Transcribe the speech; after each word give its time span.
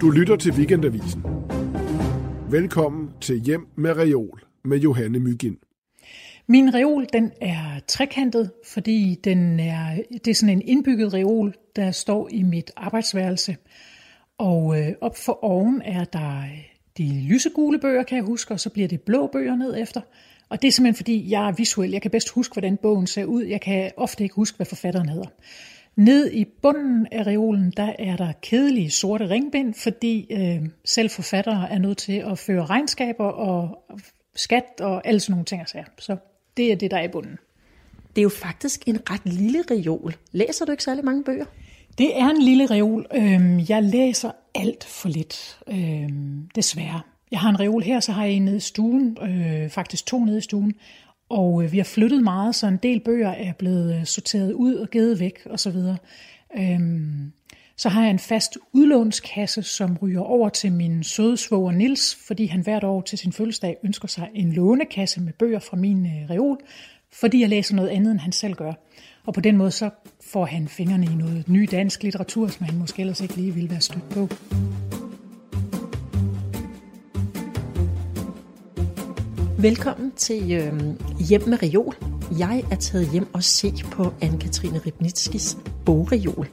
Du 0.00 0.10
lytter 0.10 0.36
til 0.36 0.52
Weekendavisen. 0.52 1.22
Velkommen 2.50 3.10
til 3.20 3.40
Hjem 3.40 3.66
med 3.76 3.96
Reol 3.96 4.42
med 4.64 4.78
Johanne 4.78 5.18
Mygind. 5.18 5.56
Min 6.46 6.74
reol 6.74 7.06
den 7.12 7.32
er 7.40 7.80
trekantet, 7.88 8.50
fordi 8.72 9.20
den 9.24 9.60
er, 9.60 9.98
det 10.24 10.28
er 10.28 10.34
sådan 10.34 10.56
en 10.56 10.62
indbygget 10.68 11.14
reol, 11.14 11.54
der 11.76 11.90
står 11.90 12.28
i 12.32 12.42
mit 12.42 12.70
arbejdsværelse. 12.76 13.56
Og 14.38 14.80
øh, 14.80 14.92
op 15.00 15.16
for 15.16 15.44
oven 15.44 15.82
er 15.84 16.04
der 16.04 16.38
øh, 16.38 16.64
de 16.98 17.24
lysegule 17.28 17.78
bøger, 17.78 18.02
kan 18.02 18.16
jeg 18.16 18.24
huske, 18.24 18.54
og 18.54 18.60
så 18.60 18.70
bliver 18.70 18.88
det 18.88 19.00
blå 19.00 19.26
bøger 19.26 19.56
ned 19.56 19.76
efter. 19.78 20.00
Og 20.48 20.62
det 20.62 20.68
er 20.68 20.72
simpelthen 20.72 20.96
fordi, 20.96 21.30
jeg 21.30 21.48
er 21.48 21.52
visuel. 21.52 21.90
Jeg 21.90 22.02
kan 22.02 22.10
bedst 22.10 22.30
huske, 22.30 22.52
hvordan 22.52 22.76
bogen 22.76 23.06
ser 23.06 23.24
ud. 23.24 23.42
Jeg 23.42 23.60
kan 23.60 23.90
ofte 23.96 24.22
ikke 24.22 24.34
huske, 24.34 24.56
hvad 24.56 24.66
forfatteren 24.66 25.08
hedder. 25.08 25.28
Ned 26.00 26.30
i 26.32 26.44
bunden 26.44 27.06
af 27.12 27.26
reolen, 27.26 27.72
der 27.76 27.92
er 27.98 28.16
der 28.16 28.32
kedelige 28.42 28.90
sorte 28.90 29.30
ringbind, 29.30 29.74
fordi 29.74 30.26
øh, 30.30 30.68
selv 30.84 31.10
forfattere 31.10 31.70
er 31.70 31.78
nødt 31.78 31.98
til 31.98 32.12
at 32.12 32.38
føre 32.38 32.66
regnskaber 32.66 33.24
og 33.24 33.84
skat 34.36 34.64
og 34.80 35.06
alle 35.06 35.20
sådan 35.20 35.32
nogle 35.32 35.44
ting. 35.44 35.68
Så 35.98 36.16
det 36.56 36.72
er 36.72 36.76
det, 36.76 36.90
der 36.90 36.96
er 36.96 37.02
i 37.02 37.08
bunden. 37.08 37.38
Det 38.16 38.18
er 38.18 38.22
jo 38.22 38.28
faktisk 38.28 38.88
en 38.88 38.98
ret 39.10 39.20
lille 39.24 39.64
reol. 39.70 40.14
Læser 40.32 40.64
du 40.64 40.72
ikke 40.72 40.84
særlig 40.84 41.04
mange 41.04 41.24
bøger? 41.24 41.44
Det 41.98 42.18
er 42.18 42.28
en 42.28 42.42
lille 42.42 42.66
reol. 42.66 43.06
Øhm, 43.14 43.60
jeg 43.68 43.82
læser 43.82 44.30
alt 44.54 44.84
for 44.84 45.08
lidt, 45.08 45.58
øhm, 45.68 46.48
desværre. 46.54 47.00
Jeg 47.30 47.40
har 47.40 47.50
en 47.50 47.60
reol 47.60 47.82
her, 47.82 48.00
så 48.00 48.12
har 48.12 48.24
jeg 48.24 48.32
en 48.32 48.44
nede 48.44 48.56
i 48.56 48.60
stuen, 48.60 49.18
øh, 49.22 49.70
faktisk 49.70 50.06
to 50.06 50.24
nede 50.24 50.38
i 50.38 50.40
stuen, 50.40 50.74
og 51.30 51.64
øh, 51.64 51.72
vi 51.72 51.76
har 51.76 51.84
flyttet 51.84 52.22
meget, 52.22 52.54
så 52.54 52.66
en 52.66 52.76
del 52.76 53.00
bøger 53.00 53.30
er 53.30 53.52
blevet 53.52 53.94
øh, 53.94 54.04
sorteret 54.04 54.52
ud 54.52 54.74
og 54.74 54.90
givet 54.90 55.20
væk 55.20 55.46
osv. 55.50 55.76
Øhm, 56.56 57.32
så 57.76 57.88
har 57.88 58.02
jeg 58.02 58.10
en 58.10 58.18
fast 58.18 58.58
udlånskasse, 58.72 59.62
som 59.62 59.96
ryger 60.02 60.20
over 60.20 60.48
til 60.48 60.72
min 60.72 61.02
søde 61.02 61.36
svoger 61.36 61.72
Nils, 61.72 62.18
fordi 62.26 62.46
han 62.46 62.60
hvert 62.60 62.84
år 62.84 63.00
til 63.00 63.18
sin 63.18 63.32
fødselsdag 63.32 63.76
ønsker 63.84 64.08
sig 64.08 64.28
en 64.34 64.52
lånekasse 64.52 65.20
med 65.20 65.32
bøger 65.32 65.58
fra 65.58 65.76
min 65.76 66.06
øh, 66.06 66.30
reol, 66.30 66.58
fordi 67.12 67.40
jeg 67.40 67.48
læser 67.48 67.74
noget 67.74 67.88
andet, 67.88 68.10
end 68.10 68.20
han 68.20 68.32
selv 68.32 68.54
gør. 68.54 68.72
Og 69.26 69.34
på 69.34 69.40
den 69.40 69.56
måde 69.56 69.70
så 69.70 69.90
får 70.32 70.44
han 70.44 70.68
fingrene 70.68 71.06
i 71.06 71.14
noget 71.14 71.48
ny 71.48 71.68
dansk 71.70 72.02
litteratur, 72.02 72.48
som 72.48 72.66
han 72.66 72.78
måske 72.78 73.00
ellers 73.00 73.20
ikke 73.20 73.36
lige 73.36 73.54
ville 73.54 73.70
være 73.70 73.80
stødt 73.80 74.08
på. 74.08 74.28
Velkommen 79.62 80.12
til 80.16 80.52
øh, 80.52 80.72
Hjem 81.28 81.42
med 81.48 81.62
Reol. 81.62 81.94
Jeg 82.38 82.64
er 82.70 82.76
taget 82.76 83.08
hjem 83.12 83.26
og 83.32 83.42
se 83.42 83.72
på 83.92 84.02
Anne-Katrine 84.02 84.86
Ribnitskis 84.86 85.58
bogreol. 85.84 86.46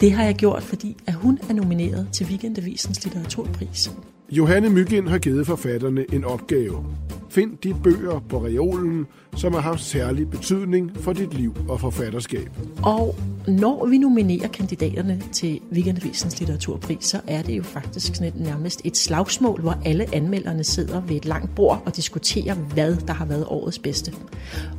Det 0.00 0.12
har 0.12 0.24
jeg 0.24 0.34
gjort, 0.34 0.62
fordi 0.62 0.96
at 1.06 1.14
hun 1.14 1.38
er 1.48 1.52
nomineret 1.52 2.08
til 2.12 2.26
Weekendavisens 2.26 3.04
litteraturpris. 3.04 3.92
Johanne 4.30 4.70
Mygind 4.70 5.08
har 5.08 5.18
givet 5.18 5.46
forfatterne 5.46 6.04
en 6.12 6.24
opgave. 6.24 6.84
Find 7.32 7.58
de 7.58 7.74
bøger 7.84 8.20
på 8.28 8.44
reolen, 8.44 9.06
som 9.36 9.52
har 9.52 9.60
haft 9.60 9.80
særlig 9.80 10.30
betydning 10.30 10.96
for 10.96 11.12
dit 11.12 11.34
liv 11.34 11.54
og 11.68 11.80
forfatterskab. 11.80 12.50
Og 12.82 13.14
når 13.48 13.86
vi 13.86 13.98
nominerer 13.98 14.48
kandidaterne 14.48 15.22
til 15.32 15.60
Weekendavisens 15.72 16.40
litteraturpris, 16.40 17.04
så 17.04 17.20
er 17.26 17.42
det 17.42 17.56
jo 17.56 17.62
faktisk 17.62 18.14
sådan 18.14 18.28
et, 18.28 18.40
nærmest 18.40 18.80
et 18.84 18.96
slagsmål, 18.96 19.60
hvor 19.60 19.78
alle 19.84 20.14
anmelderne 20.14 20.64
sidder 20.64 21.00
ved 21.00 21.16
et 21.16 21.24
langt 21.24 21.54
bord 21.54 21.82
og 21.86 21.96
diskuterer, 21.96 22.54
hvad 22.54 22.96
der 22.96 23.12
har 23.12 23.24
været 23.24 23.46
årets 23.48 23.78
bedste. 23.78 24.12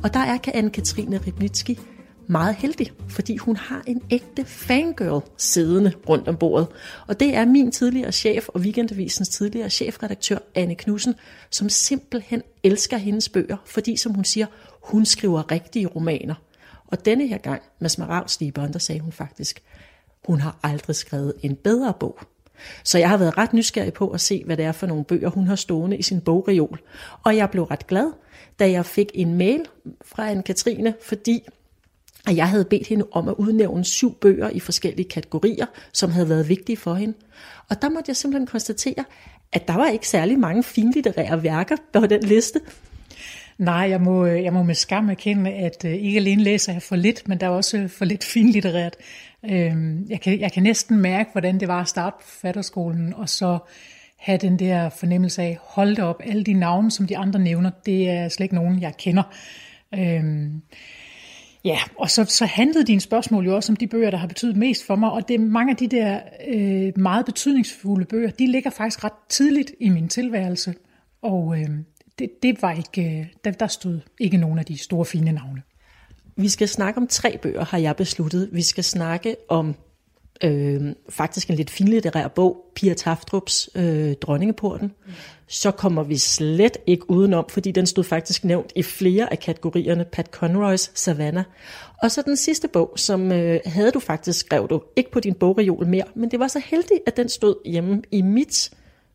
Og 0.02 0.14
der 0.14 0.20
er 0.20 0.38
Anne-Katrine 0.38 1.26
Ribnitski 1.26 1.78
meget 2.26 2.54
heldig, 2.54 2.92
fordi 3.08 3.36
hun 3.36 3.56
har 3.56 3.82
en 3.86 4.02
ægte 4.10 4.44
fangirl 4.44 5.22
siddende 5.36 5.92
rundt 6.08 6.28
om 6.28 6.36
bordet. 6.36 6.66
Og 7.06 7.20
det 7.20 7.36
er 7.36 7.44
min 7.44 7.72
tidligere 7.72 8.12
chef 8.12 8.48
og 8.48 8.60
Weekendavisens 8.60 9.28
tidligere 9.28 9.70
chefredaktør 9.70 10.38
Anne 10.54 10.74
Knudsen, 10.74 11.14
som 11.50 11.68
simpelthen 11.68 12.42
elsker 12.62 12.96
hendes 12.96 13.28
bøger, 13.28 13.56
fordi 13.66 13.96
som 13.96 14.14
hun 14.14 14.24
siger, 14.24 14.46
hun 14.82 15.04
skriver 15.04 15.50
rigtige 15.50 15.86
romaner. 15.86 16.34
Og 16.86 17.04
denne 17.04 17.26
her 17.26 17.38
gang 17.38 17.62
med 17.78 17.88
Smaragdstiberen, 17.88 18.72
der 18.72 18.78
sagde 18.78 19.00
hun 19.00 19.12
faktisk, 19.12 19.62
hun 20.24 20.40
har 20.40 20.58
aldrig 20.62 20.96
skrevet 20.96 21.32
en 21.42 21.56
bedre 21.56 21.94
bog. 22.00 22.18
Så 22.84 22.98
jeg 22.98 23.08
har 23.08 23.16
været 23.16 23.38
ret 23.38 23.52
nysgerrig 23.52 23.92
på 23.92 24.08
at 24.08 24.20
se, 24.20 24.42
hvad 24.46 24.56
det 24.56 24.64
er 24.64 24.72
for 24.72 24.86
nogle 24.86 25.04
bøger, 25.04 25.28
hun 25.28 25.46
har 25.46 25.56
stående 25.56 25.96
i 25.96 26.02
sin 26.02 26.20
bogreol. 26.20 26.80
Og 27.22 27.36
jeg 27.36 27.50
blev 27.50 27.64
ret 27.64 27.86
glad, 27.86 28.12
da 28.58 28.70
jeg 28.70 28.86
fik 28.86 29.10
en 29.14 29.34
mail 29.34 29.60
fra 30.04 30.28
en 30.30 30.42
Katrine, 30.42 30.94
fordi 31.02 31.42
at 32.26 32.36
jeg 32.36 32.48
havde 32.48 32.64
bedt 32.64 32.86
hende 32.86 33.06
om 33.12 33.28
at 33.28 33.34
udnævne 33.38 33.84
syv 33.84 34.14
bøger 34.14 34.50
i 34.50 34.60
forskellige 34.60 35.08
kategorier, 35.08 35.66
som 35.92 36.10
havde 36.10 36.28
været 36.28 36.48
vigtige 36.48 36.76
for 36.76 36.94
hende. 36.94 37.14
Og 37.68 37.82
der 37.82 37.88
måtte 37.88 38.08
jeg 38.08 38.16
simpelthen 38.16 38.46
konstatere, 38.46 39.04
at 39.52 39.68
der 39.68 39.74
var 39.74 39.88
ikke 39.88 40.08
særlig 40.08 40.38
mange 40.38 40.62
finlitterære 40.62 41.42
værker 41.42 41.76
på 41.92 42.06
den 42.06 42.22
liste. 42.22 42.60
Nej, 43.58 43.86
jeg 43.90 44.00
må, 44.00 44.26
jeg 44.26 44.52
må 44.52 44.62
med 44.62 44.74
skam 44.74 45.10
erkende, 45.10 45.50
at 45.50 45.84
øh, 45.84 45.92
ikke 45.92 46.16
alene 46.16 46.42
læser 46.42 46.72
jeg 46.72 46.82
for 46.82 46.96
lidt, 46.96 47.28
men 47.28 47.40
der 47.40 47.46
er 47.46 47.50
også 47.50 47.88
for 47.88 48.04
lidt 48.04 48.24
finlitterært. 48.24 48.96
Øhm, 49.50 50.06
jeg 50.08 50.20
kan, 50.20 50.40
jeg 50.40 50.52
kan 50.52 50.62
næsten 50.62 50.98
mærke, 50.98 51.30
hvordan 51.32 51.60
det 51.60 51.68
var 51.68 51.80
at 51.80 51.88
starte 51.88 52.16
på 52.20 52.26
fatterskolen, 52.26 53.14
og 53.14 53.28
så 53.28 53.58
have 54.16 54.38
den 54.38 54.58
der 54.58 54.88
fornemmelse 54.88 55.42
af, 55.42 55.58
hold 55.62 55.98
op, 55.98 56.22
alle 56.24 56.44
de 56.44 56.52
navne, 56.52 56.90
som 56.90 57.06
de 57.06 57.16
andre 57.16 57.40
nævner, 57.40 57.70
det 57.86 58.10
er 58.10 58.28
slet 58.28 58.44
ikke 58.44 58.54
nogen, 58.54 58.82
jeg 58.82 58.96
kender. 58.96 59.22
Øhm, 59.94 60.62
Ja, 61.64 61.78
og 61.98 62.10
så, 62.10 62.24
så 62.24 62.46
handlede 62.46 62.84
dine 62.84 63.00
spørgsmål 63.00 63.44
jo 63.44 63.56
også 63.56 63.72
om 63.72 63.76
de 63.76 63.86
bøger, 63.86 64.10
der 64.10 64.18
har 64.18 64.26
betydet 64.26 64.56
mest 64.56 64.86
for 64.86 64.96
mig, 64.96 65.10
og 65.10 65.28
det 65.28 65.40
mange 65.40 65.70
af 65.70 65.76
de 65.76 65.88
der 65.88 66.20
øh, 66.48 66.92
meget 66.96 67.26
betydningsfulde 67.26 68.04
bøger, 68.04 68.30
de 68.30 68.46
ligger 68.46 68.70
faktisk 68.70 69.04
ret 69.04 69.12
tidligt 69.28 69.72
i 69.80 69.88
min 69.88 70.08
tilværelse, 70.08 70.74
og 71.22 71.60
øh, 71.60 71.68
det, 72.18 72.30
det 72.42 72.62
var 72.62 72.72
ikke, 72.72 73.18
øh, 73.20 73.26
der, 73.44 73.50
der 73.50 73.66
stod 73.66 74.00
ikke 74.20 74.36
nogen 74.36 74.58
af 74.58 74.64
de 74.64 74.78
store 74.78 75.04
fine 75.04 75.32
navne. 75.32 75.62
Vi 76.36 76.48
skal 76.48 76.68
snakke 76.68 77.00
om 77.00 77.06
tre 77.06 77.38
bøger, 77.38 77.64
har 77.64 77.78
jeg 77.78 77.96
besluttet. 77.96 78.48
Vi 78.52 78.62
skal 78.62 78.84
snakke 78.84 79.36
om 79.48 79.74
øh, 80.44 80.94
faktisk 81.08 81.50
en 81.50 81.56
lidt 81.56 81.70
finlitterær 81.70 82.28
bog, 82.28 82.64
Pia 82.74 82.94
Taftrups 82.94 83.70
øh, 83.74 84.14
Dronningeporten. 84.14 84.92
Så 85.46 85.70
kommer 85.70 86.02
vi 86.02 86.18
slet 86.18 86.76
ikke 86.86 87.10
udenom, 87.10 87.44
fordi 87.48 87.70
den 87.70 87.86
stod 87.86 88.04
faktisk 88.04 88.44
nævnt 88.44 88.72
i 88.76 88.82
flere 88.82 89.32
af 89.32 89.38
kategorierne, 89.38 90.04
Pat 90.04 90.26
Conroys 90.26 90.90
Savannah. 90.94 91.44
Og 92.02 92.10
så 92.10 92.22
den 92.22 92.36
sidste 92.36 92.68
bog, 92.68 92.92
som 92.96 93.32
øh, 93.32 93.60
havde 93.66 93.90
du 93.90 94.00
faktisk 94.00 94.38
skrev 94.40 94.68
du 94.70 94.82
ikke 94.96 95.10
på 95.10 95.20
din 95.20 95.34
bogreol 95.34 95.86
mere, 95.86 96.04
men 96.14 96.30
det 96.30 96.38
var 96.38 96.48
så 96.48 96.62
heldigt, 96.64 97.00
at 97.06 97.16
den 97.16 97.28
stod 97.28 97.54
hjemme 97.64 98.02
i 98.10 98.22
mit 98.22 98.70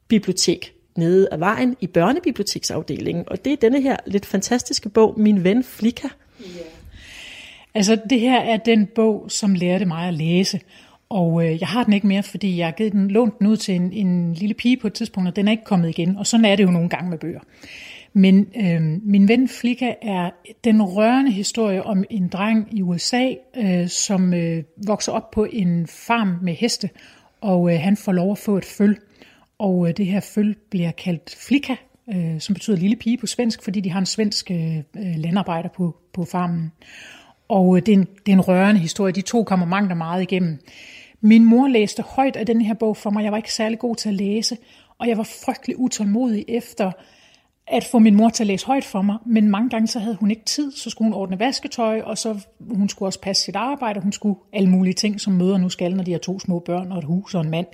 bibliotek 0.07 0.73
nede 0.95 1.27
af 1.31 1.39
vejen 1.39 1.77
i 1.81 1.87
børnebiblioteksafdelingen. 1.87 3.23
Og 3.27 3.45
det 3.45 3.53
er 3.53 3.57
denne 3.57 3.81
her 3.81 3.97
lidt 4.05 4.25
fantastiske 4.25 4.89
bog, 4.89 5.13
Min 5.19 5.43
ven 5.43 5.63
Flika. 5.63 6.07
Yeah. 6.41 6.65
Altså 7.73 7.97
det 8.09 8.19
her 8.19 8.39
er 8.39 8.57
den 8.57 8.85
bog, 8.85 9.25
som 9.27 9.53
lærte 9.53 9.85
mig 9.85 10.07
at 10.07 10.13
læse. 10.13 10.59
Og 11.09 11.45
øh, 11.45 11.59
jeg 11.59 11.67
har 11.67 11.83
den 11.83 11.93
ikke 11.93 12.07
mere, 12.07 12.23
fordi 12.23 12.57
jeg 12.57 12.67
har 12.67 12.71
givet 12.71 12.93
den, 12.93 13.11
lånt 13.11 13.39
den 13.39 13.47
ud 13.47 13.57
til 13.57 13.75
en, 13.75 13.93
en 13.93 14.33
lille 14.33 14.53
pige 14.53 14.77
på 14.77 14.87
et 14.87 14.93
tidspunkt, 14.93 15.29
og 15.29 15.35
den 15.35 15.47
er 15.47 15.51
ikke 15.51 15.63
kommet 15.63 15.89
igen. 15.89 16.17
Og 16.17 16.27
sådan 16.27 16.45
er 16.45 16.55
det 16.55 16.63
jo 16.63 16.71
nogle 16.71 16.89
gange 16.89 17.09
med 17.09 17.17
bøger. 17.17 17.39
Men 18.13 18.47
øh, 18.55 18.81
min 19.03 19.27
ven 19.27 19.47
Flika 19.47 19.93
er 20.01 20.29
den 20.63 20.83
rørende 20.83 21.31
historie 21.31 21.83
om 21.83 22.03
en 22.09 22.27
dreng 22.27 22.67
i 22.71 22.81
USA, 22.81 23.33
øh, 23.57 23.87
som 23.87 24.33
øh, 24.33 24.63
vokser 24.87 25.11
op 25.11 25.31
på 25.31 25.47
en 25.51 25.87
farm 25.87 26.37
med 26.41 26.53
heste, 26.53 26.89
og 27.41 27.73
øh, 27.73 27.79
han 27.79 27.97
får 27.97 28.11
lov 28.11 28.31
at 28.31 28.37
få 28.37 28.57
et 28.57 28.65
føl. 28.65 28.97
Og 29.59 29.87
øh, 29.87 29.97
det 29.97 30.05
her 30.05 30.19
føl 30.19 30.55
bliver 30.69 30.91
kaldt 30.91 31.35
Flika, 31.47 31.75
øh, 32.13 32.39
som 32.39 32.53
betyder 32.53 32.77
lille 32.77 32.95
pige 32.95 33.17
på 33.17 33.27
svensk, 33.27 33.63
fordi 33.63 33.79
de 33.79 33.91
har 33.91 33.99
en 33.99 34.05
svensk 34.05 34.51
øh, 34.51 34.77
øh 34.77 35.15
landarbejder 35.17 35.69
på, 35.69 35.95
på 36.13 36.25
farmen. 36.25 36.71
Og 37.47 37.77
øh, 37.77 37.85
det 37.85 37.91
er, 37.91 37.97
en, 37.97 38.07
det 38.25 38.31
er 38.31 38.35
en 38.35 38.41
rørende 38.41 38.81
historie. 38.81 39.13
De 39.13 39.21
to 39.21 39.43
kommer 39.43 39.65
mangt 39.65 39.91
og 39.91 39.97
meget 39.97 40.21
igennem. 40.21 40.59
Min 41.21 41.45
mor 41.45 41.67
læste 41.67 42.03
højt 42.03 42.35
af 42.35 42.45
den 42.45 42.61
her 42.61 42.73
bog 42.73 42.97
for 42.97 43.09
mig. 43.09 43.23
Jeg 43.23 43.31
var 43.31 43.37
ikke 43.37 43.53
særlig 43.53 43.79
god 43.79 43.95
til 43.95 44.09
at 44.09 44.15
læse, 44.15 44.57
og 44.97 45.07
jeg 45.07 45.17
var 45.17 45.23
frygtelig 45.23 45.79
utålmodig 45.79 46.45
efter 46.47 46.91
at 47.67 47.83
få 47.83 47.99
min 47.99 48.15
mor 48.15 48.29
til 48.29 48.43
at 48.43 48.47
læse 48.47 48.65
højt 48.65 48.85
for 48.85 49.01
mig, 49.01 49.17
men 49.25 49.49
mange 49.49 49.69
gange 49.69 49.87
så 49.87 49.99
havde 49.99 50.15
hun 50.15 50.31
ikke 50.31 50.45
tid, 50.45 50.71
så 50.71 50.89
skulle 50.89 51.05
hun 51.05 51.21
ordne 51.21 51.39
vasketøj, 51.39 52.01
og 52.01 52.17
så 52.17 52.39
hun 52.71 52.89
skulle 52.89 53.07
også 53.07 53.21
passe 53.21 53.43
sit 53.43 53.55
arbejde, 53.55 53.97
og 53.97 54.03
hun 54.03 54.11
skulle 54.11 54.35
alle 54.53 54.69
mulige 54.69 54.93
ting, 54.93 55.21
som 55.21 55.33
møder 55.33 55.57
nu 55.57 55.69
skal, 55.69 55.95
når 55.95 56.03
de 56.03 56.11
har 56.11 56.19
to 56.19 56.39
små 56.39 56.59
børn 56.59 56.91
og 56.91 56.97
et 56.97 57.03
hus 57.03 57.35
og 57.35 57.41
en 57.41 57.49
mand. 57.49 57.67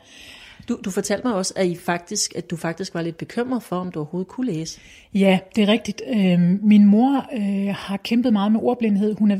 Du, 0.70 0.80
du 0.86 0.92
fortalte 0.92 1.28
mig 1.28 1.36
også, 1.36 1.54
at, 1.56 1.68
I 1.68 1.76
faktisk, 1.76 2.36
at 2.36 2.50
du 2.50 2.58
faktisk 2.58 2.94
var 2.94 3.02
lidt 3.02 3.18
bekymret 3.18 3.64
for, 3.64 3.76
om 3.76 3.92
du 3.92 4.00
overhovedet 4.00 4.28
kunne 4.28 4.46
læse. 4.46 4.80
Ja, 5.14 5.40
det 5.56 5.64
er 5.64 5.68
rigtigt. 5.68 6.02
Øh, 6.08 6.40
min 6.64 6.86
mor 6.86 7.26
øh, 7.34 7.76
har 7.76 7.98
kæmpet 7.98 8.34
meget 8.34 8.52
med 8.52 8.60
ordblindhed. 8.64 9.16
Hun 9.16 9.32
er, 9.32 9.38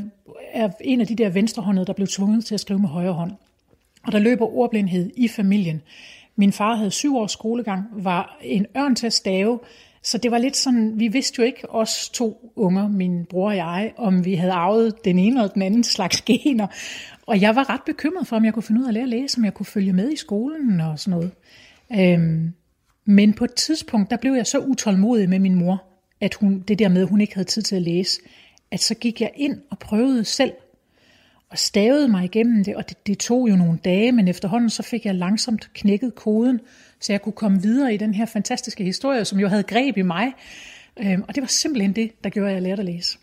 er 0.52 0.68
en 0.80 1.00
af 1.00 1.06
de 1.06 1.14
der 1.16 1.28
venstrehåndede, 1.28 1.86
der 1.86 1.92
blev 1.92 2.08
tvunget 2.08 2.44
til 2.44 2.54
at 2.54 2.60
skrive 2.60 2.78
med 2.78 2.88
højre 2.88 3.12
hånd. 3.12 3.32
Og 4.06 4.12
der 4.12 4.18
løber 4.18 4.56
ordblindhed 4.56 5.10
i 5.16 5.28
familien. 5.28 5.82
Min 6.36 6.52
far 6.52 6.74
havde 6.74 6.90
syv 6.90 7.16
års 7.16 7.32
skolegang, 7.32 7.84
var 7.92 8.38
en 8.42 8.66
ørn 8.76 8.94
til 8.94 9.06
at 9.06 9.12
stave, 9.12 9.58
Så 10.02 10.18
det 10.18 10.30
var 10.30 10.38
lidt 10.38 10.56
sådan, 10.56 10.92
vi 10.96 11.08
vidste 11.08 11.34
jo 11.38 11.44
ikke, 11.44 11.70
os 11.70 12.08
to 12.08 12.52
unger, 12.56 12.88
min 12.88 13.24
bror 13.24 13.48
og 13.48 13.56
jeg, 13.56 13.92
om 13.96 14.24
vi 14.24 14.34
havde 14.34 14.52
arvet 14.52 15.04
den 15.04 15.18
ene 15.18 15.40
eller 15.40 15.52
den 15.52 15.62
anden 15.62 15.84
slags 15.84 16.22
gener. 16.28 16.66
Og 17.26 17.40
jeg 17.40 17.56
var 17.56 17.70
ret 17.70 17.80
bekymret 17.86 18.26
for, 18.26 18.36
om 18.36 18.44
jeg 18.44 18.54
kunne 18.54 18.62
finde 18.62 18.80
ud 18.80 18.84
af 18.84 18.88
at 18.88 18.94
lære 18.94 19.02
at 19.02 19.08
læse, 19.08 19.38
om 19.38 19.44
jeg 19.44 19.54
kunne 19.54 19.66
følge 19.66 19.92
med 19.92 20.12
i 20.12 20.16
skolen 20.16 20.80
og 20.80 20.98
sådan 20.98 21.18
noget. 21.18 21.30
Øhm, 21.92 22.52
men 23.04 23.32
på 23.32 23.44
et 23.44 23.54
tidspunkt, 23.54 24.10
der 24.10 24.16
blev 24.16 24.32
jeg 24.32 24.46
så 24.46 24.58
utålmodig 24.58 25.28
med 25.28 25.38
min 25.38 25.54
mor, 25.54 25.82
at 26.20 26.34
hun, 26.34 26.64
det 26.68 26.78
der 26.78 26.88
med, 26.88 27.02
at 27.02 27.08
hun 27.08 27.20
ikke 27.20 27.34
havde 27.34 27.48
tid 27.48 27.62
til 27.62 27.76
at 27.76 27.82
læse, 27.82 28.20
at 28.70 28.80
så 28.80 28.94
gik 28.94 29.20
jeg 29.20 29.30
ind 29.36 29.60
og 29.70 29.78
prøvede 29.78 30.24
selv 30.24 30.52
og 31.50 31.58
stavede 31.58 32.08
mig 32.08 32.24
igennem 32.24 32.64
det, 32.64 32.76
og 32.76 32.88
det, 32.88 33.06
det 33.06 33.18
tog 33.18 33.50
jo 33.50 33.56
nogle 33.56 33.78
dage, 33.84 34.12
men 34.12 34.28
efterhånden 34.28 34.70
så 34.70 34.82
fik 34.82 35.06
jeg 35.06 35.14
langsomt 35.14 35.70
knækket 35.74 36.14
koden, 36.14 36.60
så 37.00 37.12
jeg 37.12 37.22
kunne 37.22 37.32
komme 37.32 37.62
videre 37.62 37.94
i 37.94 37.96
den 37.96 38.14
her 38.14 38.26
fantastiske 38.26 38.84
historie, 38.84 39.24
som 39.24 39.38
jo 39.38 39.48
havde 39.48 39.62
greb 39.62 39.96
i 39.96 40.02
mig. 40.02 40.32
Øhm, 41.00 41.22
og 41.28 41.34
det 41.34 41.40
var 41.40 41.46
simpelthen 41.46 41.92
det, 41.92 42.24
der 42.24 42.30
gjorde, 42.30 42.48
at 42.48 42.54
jeg 42.54 42.62
lærte 42.62 42.80
at 42.80 42.86
læse. 42.86 43.18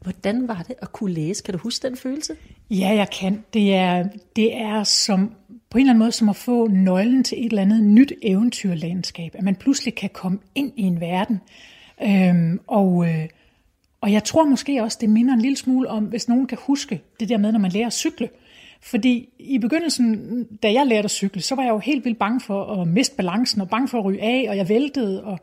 Hvordan 0.00 0.48
var 0.48 0.64
det 0.68 0.74
at 0.82 0.92
kunne 0.92 1.12
læse? 1.12 1.42
Kan 1.42 1.54
du 1.54 1.58
huske 1.58 1.88
den 1.88 1.96
følelse? 1.96 2.36
Ja, 2.70 2.88
jeg 2.88 3.10
kan. 3.20 3.44
Det 3.54 3.74
er, 3.74 4.08
det 4.36 4.56
er 4.56 4.84
som, 4.84 5.32
på 5.70 5.78
en 5.78 5.82
eller 5.82 5.90
anden 5.90 5.98
måde 5.98 6.12
som 6.12 6.28
at 6.28 6.36
få 6.36 6.68
nøglen 6.68 7.24
til 7.24 7.38
et 7.38 7.50
eller 7.50 7.62
andet 7.62 7.84
nyt 7.84 8.12
eventyrlandskab. 8.22 9.34
At 9.34 9.44
man 9.44 9.56
pludselig 9.56 9.94
kan 9.94 10.10
komme 10.12 10.38
ind 10.54 10.72
i 10.76 10.82
en 10.82 11.00
verden. 11.00 11.40
Øhm, 12.02 12.60
og, 12.66 13.08
øh, 13.08 13.28
og 14.06 14.12
jeg 14.12 14.24
tror 14.24 14.44
måske 14.44 14.82
også, 14.82 14.98
det 15.00 15.10
minder 15.10 15.34
en 15.34 15.40
lille 15.40 15.56
smule 15.56 15.88
om, 15.88 16.04
hvis 16.04 16.28
nogen 16.28 16.46
kan 16.46 16.58
huske 16.60 17.02
det 17.20 17.28
der 17.28 17.38
med, 17.38 17.52
når 17.52 17.58
man 17.58 17.70
lærer 17.70 17.86
at 17.86 17.92
cykle. 17.92 18.28
Fordi 18.80 19.28
i 19.38 19.58
begyndelsen, 19.58 20.44
da 20.44 20.72
jeg 20.72 20.86
lærte 20.86 21.04
at 21.04 21.10
cykle, 21.10 21.42
så 21.42 21.54
var 21.54 21.62
jeg 21.62 21.70
jo 21.70 21.78
helt 21.78 22.04
vildt 22.04 22.18
bange 22.18 22.40
for 22.40 22.82
at 22.82 22.88
miste 22.88 23.16
balancen, 23.16 23.60
og 23.60 23.68
bange 23.68 23.88
for 23.88 23.98
at 23.98 24.04
ryge 24.04 24.22
af, 24.22 24.46
og 24.48 24.56
jeg 24.56 24.68
væltede. 24.68 25.24
Og... 25.24 25.38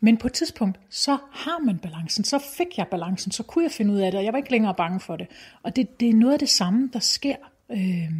Men 0.00 0.16
på 0.16 0.26
et 0.26 0.32
tidspunkt, 0.32 0.80
så 0.90 1.18
har 1.32 1.64
man 1.64 1.78
balancen, 1.78 2.24
så 2.24 2.38
fik 2.56 2.78
jeg 2.78 2.86
balancen, 2.90 3.32
så 3.32 3.42
kunne 3.42 3.64
jeg 3.64 3.72
finde 3.72 3.94
ud 3.94 3.98
af 3.98 4.10
det, 4.10 4.18
og 4.18 4.24
jeg 4.24 4.32
var 4.32 4.38
ikke 4.38 4.50
længere 4.50 4.74
bange 4.74 5.00
for 5.00 5.16
det. 5.16 5.26
Og 5.62 5.76
det, 5.76 6.00
det 6.00 6.08
er 6.08 6.14
noget 6.14 6.32
af 6.32 6.38
det 6.38 6.48
samme, 6.48 6.90
der 6.92 7.00
sker, 7.00 7.36
øh, 7.70 8.10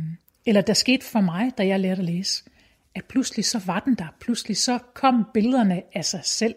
eller 0.46 0.60
der 0.60 0.74
skete 0.74 1.06
for 1.06 1.20
mig, 1.20 1.52
da 1.58 1.66
jeg 1.66 1.80
lærte 1.80 1.98
at 1.98 2.04
læse. 2.04 2.44
At 2.94 3.04
pludselig 3.04 3.44
så 3.44 3.62
var 3.66 3.80
den 3.80 3.94
der, 3.94 4.14
pludselig 4.20 4.56
så 4.56 4.78
kom 4.94 5.26
billederne 5.34 5.82
af 5.94 6.04
sig 6.04 6.20
selv. 6.24 6.54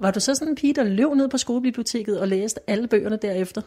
Var 0.00 0.10
du 0.10 0.20
så 0.20 0.34
sådan 0.34 0.48
en 0.48 0.54
pige, 0.54 0.74
der 0.74 0.84
løb 0.84 1.14
ned 1.14 1.28
på 1.28 1.38
skolebiblioteket 1.38 2.20
og 2.20 2.28
læste 2.28 2.60
alle 2.66 2.88
bøgerne 2.88 3.18
derefter? 3.22 3.62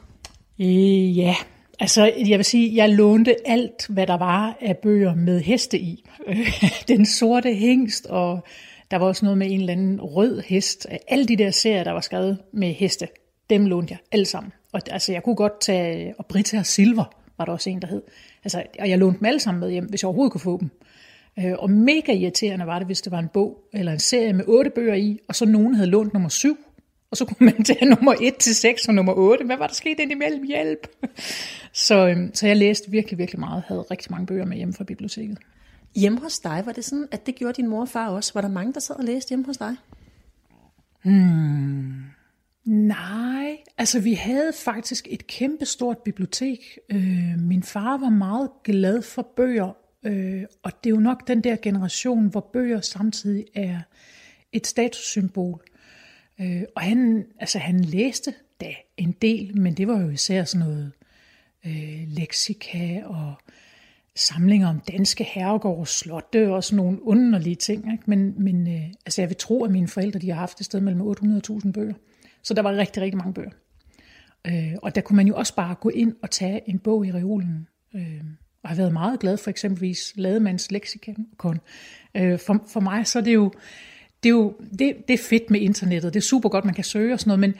Øh, 0.59 1.17
ja, 1.17 1.35
altså 1.79 2.11
jeg 2.27 2.37
vil 2.39 2.45
sige, 2.45 2.75
jeg 2.75 2.89
lånte 2.89 3.35
alt, 3.45 3.87
hvad 3.89 4.07
der 4.07 4.17
var 4.17 4.57
af 4.61 4.77
bøger 4.77 5.15
med 5.15 5.41
heste 5.41 5.79
i. 5.79 6.05
Den 6.87 7.05
sorte 7.05 7.53
hængst, 7.53 8.05
og 8.05 8.43
der 8.91 8.97
var 8.97 9.05
også 9.05 9.25
noget 9.25 9.37
med 9.37 9.51
en 9.51 9.59
eller 9.59 9.73
anden 9.73 10.01
rød 10.01 10.41
hest. 10.41 10.87
Alle 11.07 11.25
de 11.25 11.37
der 11.37 11.51
serier, 11.51 11.83
der 11.83 11.91
var 11.91 12.01
skrevet 12.01 12.37
med 12.53 12.73
heste, 12.73 13.07
dem 13.49 13.65
lånte 13.65 13.91
jeg 13.91 13.99
alle 14.11 14.25
sammen. 14.25 14.51
Og 14.71 14.81
altså, 14.91 15.11
jeg 15.11 15.23
kunne 15.23 15.35
godt 15.35 15.61
tage, 15.61 16.13
og 16.17 16.25
Britta 16.25 16.59
og 16.59 16.65
Silver 16.65 17.05
var 17.37 17.45
der 17.45 17.51
også 17.51 17.69
en, 17.69 17.81
der 17.81 17.87
hed. 17.87 18.01
Altså, 18.43 18.63
og 18.79 18.89
jeg 18.89 18.97
lånte 18.99 19.19
dem 19.19 19.25
alle 19.25 19.39
sammen 19.39 19.59
med 19.59 19.71
hjem, 19.71 19.85
hvis 19.85 20.03
jeg 20.03 20.07
overhovedet 20.07 20.31
kunne 20.31 20.41
få 20.41 20.57
dem. 20.59 20.69
Øh, 21.39 21.53
og 21.59 21.69
mega 21.69 22.13
irriterende 22.13 22.67
var 22.67 22.79
det, 22.79 22.87
hvis 22.87 23.01
det 23.01 23.11
var 23.11 23.19
en 23.19 23.29
bog 23.33 23.63
eller 23.73 23.91
en 23.91 23.99
serie 23.99 24.33
med 24.33 24.45
otte 24.47 24.69
bøger 24.69 24.93
i, 24.93 25.19
og 25.27 25.35
så 25.35 25.45
nogen 25.45 25.75
havde 25.75 25.89
lånt 25.89 26.13
nummer 26.13 26.29
syv, 26.29 26.57
og 27.11 27.17
så 27.17 27.25
kunne 27.25 27.45
man 27.45 27.63
tage 27.73 27.85
nummer 27.85 28.15
1 28.21 28.35
til 28.35 28.55
6 28.55 28.87
og 28.87 28.93
nummer 28.93 29.13
8. 29.13 29.45
Hvad 29.45 29.57
var 29.57 29.67
der 29.67 29.73
sket 29.73 29.99
indimellem? 29.99 30.43
Hjælp! 30.43 30.87
Så, 31.73 32.07
øhm, 32.07 32.31
så 32.33 32.47
jeg 32.47 32.57
læste 32.57 32.91
virkelig, 32.91 33.17
virkelig 33.17 33.39
meget. 33.39 33.63
havde 33.67 33.81
rigtig 33.81 34.11
mange 34.11 34.25
bøger 34.25 34.45
med 34.45 34.57
hjemme 34.57 34.73
fra 34.73 34.83
biblioteket. 34.83 35.37
Hjemme 35.95 36.19
hos 36.19 36.39
dig, 36.39 36.61
var 36.65 36.71
det 36.71 36.85
sådan, 36.85 37.07
at 37.11 37.25
det 37.25 37.35
gjorde 37.35 37.53
din 37.53 37.67
mor 37.67 37.81
og 37.81 37.89
far 37.89 38.09
også? 38.09 38.31
Var 38.33 38.41
der 38.41 38.47
mange, 38.47 38.73
der 38.73 38.79
sad 38.79 38.95
og 38.95 39.03
læste 39.03 39.29
hjemme 39.29 39.45
hos 39.45 39.57
dig? 39.57 39.75
Hmm. 41.03 41.93
Nej, 42.65 43.57
altså 43.77 43.99
vi 43.99 44.13
havde 44.13 44.51
faktisk 44.63 45.07
et 45.09 45.27
kæmpestort 45.27 45.97
bibliotek. 45.97 46.77
Øh, 46.89 47.39
min 47.39 47.63
far 47.63 47.97
var 47.97 48.09
meget 48.09 48.49
glad 48.63 49.01
for 49.01 49.27
bøger, 49.35 49.71
øh, 50.03 50.43
og 50.63 50.71
det 50.83 50.89
er 50.89 50.95
jo 50.95 50.99
nok 50.99 51.27
den 51.27 51.41
der 51.41 51.55
generation, 51.61 52.27
hvor 52.27 52.49
bøger 52.53 52.81
samtidig 52.81 53.45
er 53.55 53.79
et 54.51 54.67
statussymbol. 54.67 55.63
Øh, 56.41 56.63
og 56.75 56.81
han, 56.81 57.25
altså 57.39 57.59
han 57.59 57.79
læste 57.79 58.33
da 58.61 58.73
en 58.97 59.11
del, 59.11 59.57
men 59.57 59.73
det 59.73 59.87
var 59.87 60.01
jo 60.01 60.09
især 60.09 60.43
sådan 60.43 60.67
noget 60.67 60.91
øh, 61.65 62.03
leksika 62.07 63.01
og 63.05 63.33
samlinger 64.15 64.67
om 64.67 64.79
danske 64.79 65.23
herregård 65.23 65.79
og 65.79 65.87
slotte 65.87 66.53
og 66.53 66.63
sådan 66.63 66.77
nogle 66.77 67.03
underlige 67.03 67.55
ting. 67.55 67.91
Ikke? 67.91 68.03
Men, 68.07 68.43
men 68.43 68.67
øh, 68.67 68.87
altså 69.05 69.21
jeg 69.21 69.29
vil 69.29 69.37
tro, 69.37 69.63
at 69.65 69.71
mine 69.71 69.87
forældre 69.87 70.19
de 70.19 70.29
har 70.29 70.39
haft 70.39 70.59
et 70.59 70.65
sted 70.65 70.81
mellem 70.81 71.01
800.000 71.01 71.71
bøger. 71.71 71.93
Så 72.43 72.53
der 72.53 72.61
var 72.61 72.77
rigtig, 72.77 73.03
rigtig 73.03 73.17
mange 73.17 73.33
bøger. 73.33 73.51
Øh, 74.47 74.73
og 74.81 74.95
der 74.95 75.01
kunne 75.01 75.15
man 75.15 75.27
jo 75.27 75.35
også 75.35 75.55
bare 75.55 75.75
gå 75.75 75.89
ind 75.89 76.15
og 76.21 76.31
tage 76.31 76.69
en 76.69 76.79
bog 76.79 77.05
i 77.05 77.11
reolen. 77.11 77.67
Øh, 77.95 78.23
og 78.63 78.69
har 78.69 78.75
været 78.75 78.93
meget 78.93 79.19
glad 79.19 79.37
for 79.37 79.49
eksempelvis 79.49 80.13
Lademands 80.15 80.71
leksikon. 80.71 81.59
Øh, 82.15 82.39
for, 82.39 82.65
for 82.73 82.79
mig 82.79 83.07
så 83.07 83.19
er 83.19 83.23
det 83.23 83.33
jo, 83.33 83.51
det 84.23 84.29
er 84.29 84.33
jo 84.33 84.53
det, 84.79 84.95
det 85.07 85.13
er 85.13 85.23
fedt 85.29 85.49
med 85.49 85.59
internettet. 85.59 86.13
Det 86.13 86.19
er 86.19 86.23
super 86.23 86.49
godt, 86.49 86.65
man 86.65 86.73
kan 86.73 86.83
søge 86.83 87.13
og 87.13 87.19
sådan 87.19 87.29
noget, 87.29 87.39
men 87.39 87.53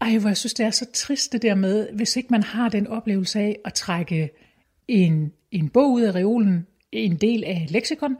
ej, 0.00 0.18
hvor 0.18 0.28
jeg 0.28 0.36
synes, 0.36 0.54
det 0.54 0.66
er 0.66 0.70
så 0.70 0.86
trist 0.94 1.32
det 1.32 1.42
der 1.42 1.54
med, 1.54 1.88
hvis 1.92 2.16
ikke 2.16 2.28
man 2.30 2.42
har 2.42 2.68
den 2.68 2.86
oplevelse 2.86 3.40
af 3.40 3.58
at 3.64 3.74
trække 3.74 4.30
en, 4.88 5.32
en 5.50 5.68
bog 5.68 5.92
ud 5.92 6.02
af 6.02 6.14
reolen, 6.14 6.66
en 6.92 7.16
del 7.16 7.44
af 7.44 7.66
leksikon, 7.70 8.16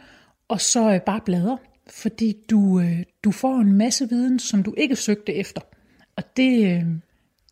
og 0.49 0.61
så 0.61 0.95
øh, 0.95 1.01
bare 1.01 1.21
bladre. 1.25 1.59
Fordi 1.87 2.37
du, 2.51 2.81
øh, 2.81 3.03
du 3.25 3.31
får 3.31 3.57
en 3.57 3.73
masse 3.73 4.09
viden, 4.09 4.39
som 4.39 4.63
du 4.63 4.75
ikke 4.77 4.97
søgte 4.97 5.35
efter. 5.35 5.61
Og 6.17 6.37
det, 6.37 6.77
øh, 6.77 6.87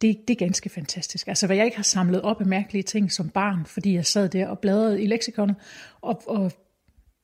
det, 0.01 0.29
det 0.29 0.35
er 0.35 0.47
ganske 0.47 0.69
fantastisk. 0.69 1.29
Altså 1.29 1.47
hvad 1.47 1.57
jeg 1.57 1.65
ikke 1.65 1.77
har 1.77 1.83
samlet 1.83 2.23
op 2.23 2.41
af 2.41 2.47
mærkelige 2.47 2.83
ting 2.83 3.13
som 3.13 3.29
barn, 3.29 3.67
fordi 3.67 3.95
jeg 3.95 4.07
sad 4.07 4.29
der 4.29 4.49
og 4.49 4.59
bladrede 4.59 5.03
i 5.03 5.07
leksikonet, 5.07 5.57
og, 6.01 6.23
og 6.27 6.53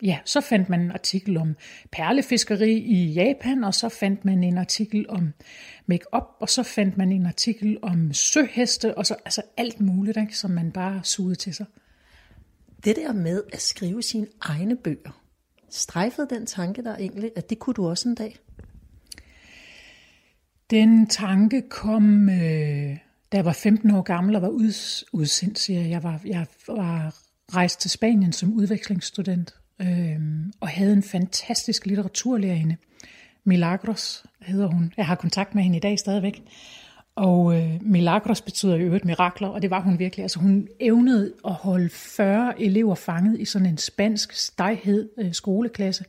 ja, 0.02 0.18
så 0.24 0.40
fandt 0.40 0.68
man 0.68 0.80
en 0.80 0.90
artikel 0.90 1.36
om 1.36 1.56
perlefiskeri 1.92 2.72
i 2.72 3.12
Japan, 3.12 3.64
og 3.64 3.74
så 3.74 3.88
fandt 3.88 4.24
man 4.24 4.44
en 4.44 4.58
artikel 4.58 5.06
om 5.08 5.32
make-up, 5.86 6.24
og 6.40 6.48
så 6.48 6.62
fandt 6.62 6.96
man 6.96 7.12
en 7.12 7.26
artikel 7.26 7.78
om 7.82 8.12
søheste, 8.12 8.98
og 8.98 9.06
så 9.06 9.16
altså 9.24 9.42
alt 9.56 9.80
muligt, 9.80 10.16
ikke, 10.16 10.38
som 10.38 10.50
man 10.50 10.72
bare 10.72 11.00
sugede 11.04 11.34
til 11.34 11.54
sig. 11.54 11.66
Det 12.84 12.96
der 12.96 13.12
med 13.12 13.42
at 13.52 13.60
skrive 13.60 14.02
sine 14.02 14.26
egne 14.40 14.76
bøger, 14.76 15.22
strejfede 15.70 16.28
den 16.30 16.46
tanke 16.46 16.82
der 16.82 16.96
egentlig, 16.96 17.30
at 17.36 17.50
det 17.50 17.58
kunne 17.58 17.74
du 17.74 17.88
også 17.88 18.08
en 18.08 18.14
dag? 18.14 18.36
Den 20.70 21.06
tanke 21.06 21.62
kom, 21.62 22.28
øh, 22.28 22.96
da 23.32 23.36
jeg 23.36 23.44
var 23.44 23.52
15 23.52 23.90
år 23.90 24.02
gammel 24.02 24.36
og 24.36 24.42
var 24.42 24.48
uds, 24.48 25.04
udsendt, 25.12 25.58
siger 25.58 25.80
jeg. 25.80 25.90
Jeg 25.90 26.02
var, 26.02 26.20
jeg 26.24 26.46
var 26.68 27.14
rejst 27.54 27.80
til 27.80 27.90
Spanien 27.90 28.32
som 28.32 28.52
udvekslingsstudent 28.52 29.54
øh, 29.80 30.18
og 30.60 30.68
havde 30.68 30.92
en 30.92 31.02
fantastisk 31.02 31.86
litteraturlærerinde. 31.86 32.76
Milagros 33.44 34.24
hedder 34.42 34.66
hun. 34.66 34.92
Jeg 34.96 35.06
har 35.06 35.14
kontakt 35.14 35.54
med 35.54 35.62
hende 35.62 35.76
i 35.76 35.80
dag 35.80 35.98
stadigvæk. 35.98 36.42
Og 37.16 37.56
øh, 37.56 37.82
Milagros 37.82 38.40
betyder 38.40 38.76
jo 38.76 38.84
øvrigt 38.84 39.04
mirakler, 39.04 39.48
og 39.48 39.62
det 39.62 39.70
var 39.70 39.80
hun 39.80 39.98
virkelig. 39.98 40.22
Altså 40.22 40.38
hun 40.38 40.68
evnede 40.80 41.32
at 41.44 41.52
holde 41.52 41.88
40 41.88 42.62
elever 42.62 42.94
fanget 42.94 43.40
i 43.40 43.44
sådan 43.44 43.66
en 43.66 43.78
spansk 43.78 44.32
stejhed 44.32 45.08
øh, 45.18 45.32
skoleklasse. 45.32 46.04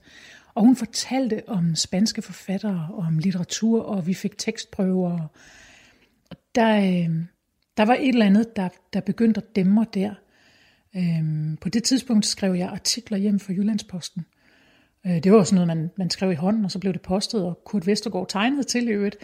Og 0.56 0.64
hun 0.64 0.76
fortalte 0.76 1.50
om 1.50 1.76
spanske 1.76 2.22
forfattere, 2.22 2.90
og 2.94 3.04
om 3.04 3.18
litteratur, 3.18 3.84
og 3.84 4.08
vi 4.08 4.14
fik 4.14 4.38
tekstprøver. 4.38 5.28
Og 6.30 6.38
der, 6.56 6.78
øh, 6.78 7.10
der 7.78 7.86
var 7.86 7.94
et 7.94 8.10
eller 8.10 8.26
andet, 8.26 8.56
der, 8.56 8.70
der 8.94 9.00
begyndte 9.00 9.42
at 9.42 9.56
dæmre 9.56 9.86
der. 9.94 10.14
Øh, 10.96 11.58
på 11.62 11.70
det 11.70 11.84
tidspunkt 11.84 12.26
skrev 12.26 12.54
jeg 12.54 12.70
artikler 12.70 13.18
hjem 13.18 13.40
for 13.40 13.52
Jyllandsposten. 13.52 14.26
Øh, 15.06 15.24
det 15.24 15.32
var 15.32 15.44
sådan 15.44 15.56
noget, 15.56 15.68
man, 15.68 15.92
man 15.98 16.10
skrev 16.10 16.32
i 16.32 16.36
hånden, 16.36 16.66
og 16.66 16.72
så 16.72 16.80
blev 16.80 16.94
det 16.94 17.02
postet, 17.02 17.44
og 17.44 17.62
Kurt 17.66 17.88
Vestergaard 17.88 18.30
tegnede 18.30 18.64
til 18.64 18.88
i 18.88 18.92
øvrigt. 18.92 19.18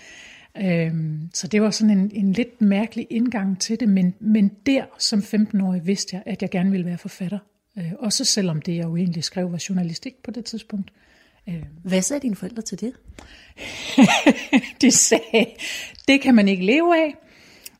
Øh, 0.58 0.94
så 1.34 1.48
det 1.48 1.62
var 1.62 1.70
sådan 1.70 1.98
en, 1.98 2.12
en 2.14 2.34
lidt 2.34 2.62
mærkelig 2.62 3.08
indgang 3.10 3.60
til 3.60 3.80
det, 3.80 3.90
men, 3.90 4.16
men 4.20 4.52
der 4.66 4.86
som 5.00 5.20
15-årig 5.20 5.88
vidste 5.88 6.16
jeg, 6.16 6.24
at 6.26 6.42
jeg 6.42 6.50
gerne 6.50 6.72
ville 6.72 6.86
være 6.86 6.98
forfatter. 6.98 7.40
Øh, 7.78 7.92
også 8.00 8.26
selvom 8.26 8.62
det, 8.62 8.76
jeg 8.76 8.84
jo 8.84 8.96
egentlig 8.96 9.24
skrev, 9.24 9.52
var 9.52 9.66
journalistik 9.70 10.24
på 10.24 10.32
det 10.32 10.46
tidspunkt. 10.46 10.92
Øh. 11.50 11.64
Hvad 11.84 12.02
sagde 12.02 12.22
dine 12.22 12.36
forældre 12.36 12.62
til 12.62 12.80
det? 12.82 12.94
De 14.82 14.92
sagde, 14.92 15.46
det 16.08 16.22
kan 16.22 16.36
man 16.36 16.48
ikke 16.48 16.66
leve 16.66 16.98
af. 16.98 17.16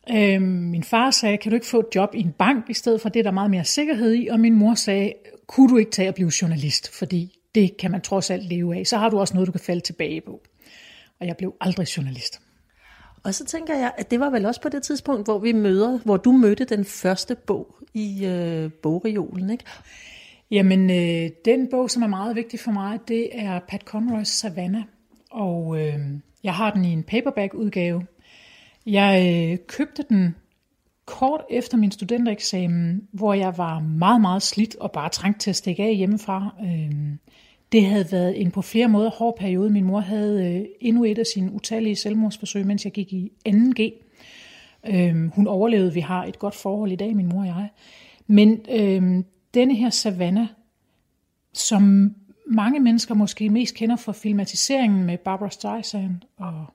Øh, 0.10 0.42
min 0.42 0.84
far 0.84 1.12
sagde, 1.12 1.38
kan 1.38 1.52
du 1.52 1.56
ikke 1.56 1.68
få 1.68 1.80
et 1.80 1.96
job 1.96 2.16
i 2.16 2.20
en 2.20 2.32
bank 2.32 2.70
i 2.70 2.74
stedet 2.74 3.02
for 3.02 3.10
det, 3.10 3.26
der 3.26 3.32
er 3.32 3.34
meget 3.34 3.52
mere 3.52 3.66
sikkerhed 3.66 4.14
i? 4.14 4.28
Og 4.28 4.40
min 4.40 4.56
mor 4.56 4.76
sagde, 4.76 5.14
kunne 5.48 5.70
du 5.70 5.78
ikke 5.78 5.92
tage 5.92 6.08
at 6.08 6.16
blive 6.16 6.32
journalist, 6.42 6.94
fordi 6.94 7.40
det 7.56 7.78
kan 7.78 7.92
man 7.92 8.02
trods 8.02 8.30
alt 8.30 8.44
leve 8.44 8.76
af. 8.76 8.88
Så 8.88 8.98
har 8.98 9.10
du 9.10 9.20
også 9.20 9.34
noget, 9.34 9.48
du 9.48 9.52
kan 9.52 9.62
falde 9.62 9.82
tilbage 9.82 10.22
på. 10.22 10.42
Og 11.20 11.28
jeg 11.28 11.38
blev 11.38 11.54
aldrig 11.62 11.98
journalist. 11.98 12.42
Og 13.24 13.36
så 13.36 13.46
tænker 13.46 13.78
jeg, 13.78 13.92
at 13.98 14.12
det 14.12 14.20
var 14.20 14.30
vel 14.30 14.46
også 14.46 14.62
på 14.62 14.70
det 14.70 14.84
tidspunkt, 14.84 15.28
hvor 15.28 15.40
vi 15.40 15.52
møder, 15.52 16.00
hvor 16.00 16.18
du 16.18 16.32
mødte 16.32 16.66
den 16.66 16.86
første 16.86 17.36
bog 17.36 17.76
i 17.94 18.26
øh, 18.26 18.72
bogreolen, 18.72 19.50
ikke? 19.50 19.66
Jamen, 20.52 20.90
øh, 20.90 21.30
den 21.46 21.68
bog, 21.72 21.90
som 21.90 22.04
er 22.04 22.08
meget 22.08 22.36
vigtig 22.36 22.60
for 22.60 22.72
mig, 22.72 23.00
det 23.08 23.30
er 23.32 23.60
Pat 23.60 23.82
Conroys 23.82 24.28
Savannah. 24.28 24.84
og 25.32 25.80
øh, 25.80 26.00
jeg 26.44 26.54
har 26.54 26.72
den 26.72 26.86
i 26.86 26.92
en 26.92 27.04
paperback-udgave. 27.04 28.06
Jeg 28.86 29.50
øh, 29.52 29.58
købte 29.68 30.04
den 30.10 30.36
kort 31.06 31.42
efter 31.50 31.78
min 31.78 31.92
studentereksamen, 31.92 33.08
hvor 33.12 33.34
jeg 33.34 33.58
var 33.58 33.80
meget, 33.80 34.22
meget 34.22 34.42
slidt 34.42 34.76
og 34.76 34.92
bare 34.92 35.10
trængt 35.10 35.42
til 35.42 35.50
at 35.50 35.56
stikke 35.56 35.84
af 35.84 35.96
hjemmefra. 35.96 36.56
Øh, 36.64 37.18
det 37.72 37.86
havde 37.86 38.06
været 38.12 38.42
en 38.42 38.52
på 38.52 38.62
flere 38.62 38.88
måder 38.88 39.10
hård 39.10 39.38
periode. 39.38 39.70
Min 39.70 39.86
mor 39.86 40.00
havde 40.00 40.56
øh, 40.56 40.66
endnu 40.82 41.04
et 41.04 41.20
af 41.20 41.26
sine 41.34 41.52
utallige 41.52 41.96
selvmordsforsøg, 41.96 42.66
mens 42.66 42.86
jeg 42.86 42.94
gik 42.94 43.14
i 43.14 43.32
2G. 43.50 43.82
Øh, 44.88 45.28
hun 45.28 45.48
overlevede. 45.48 45.94
Vi 45.94 46.00
har 46.00 46.26
et 46.26 46.40
godt 46.40 46.56
forhold 46.56 46.92
i 46.92 46.96
dag, 46.96 47.16
min 47.16 47.30
mor 47.30 47.42
og 47.42 47.48
jeg. 47.48 47.70
Men 48.28 48.60
øh, 48.72 49.24
denne 49.54 49.76
her 49.76 49.90
savanne, 49.90 50.50
som 51.54 52.16
mange 52.48 52.80
mennesker 52.80 53.14
måske 53.14 53.50
mest 53.50 53.76
kender 53.76 53.96
fra 53.96 54.12
filmatiseringen 54.12 55.04
med 55.04 55.18
Barbara 55.18 55.50
Streisand 55.50 56.16
og 56.38 56.66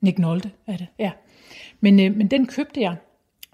Nick 0.00 0.18
Nolte 0.18 0.50
er 0.66 0.76
det, 0.76 0.86
ja. 0.98 1.10
Men, 1.80 2.00
øh, 2.00 2.16
men 2.16 2.26
den 2.26 2.46
købte 2.46 2.80
jeg 2.80 2.96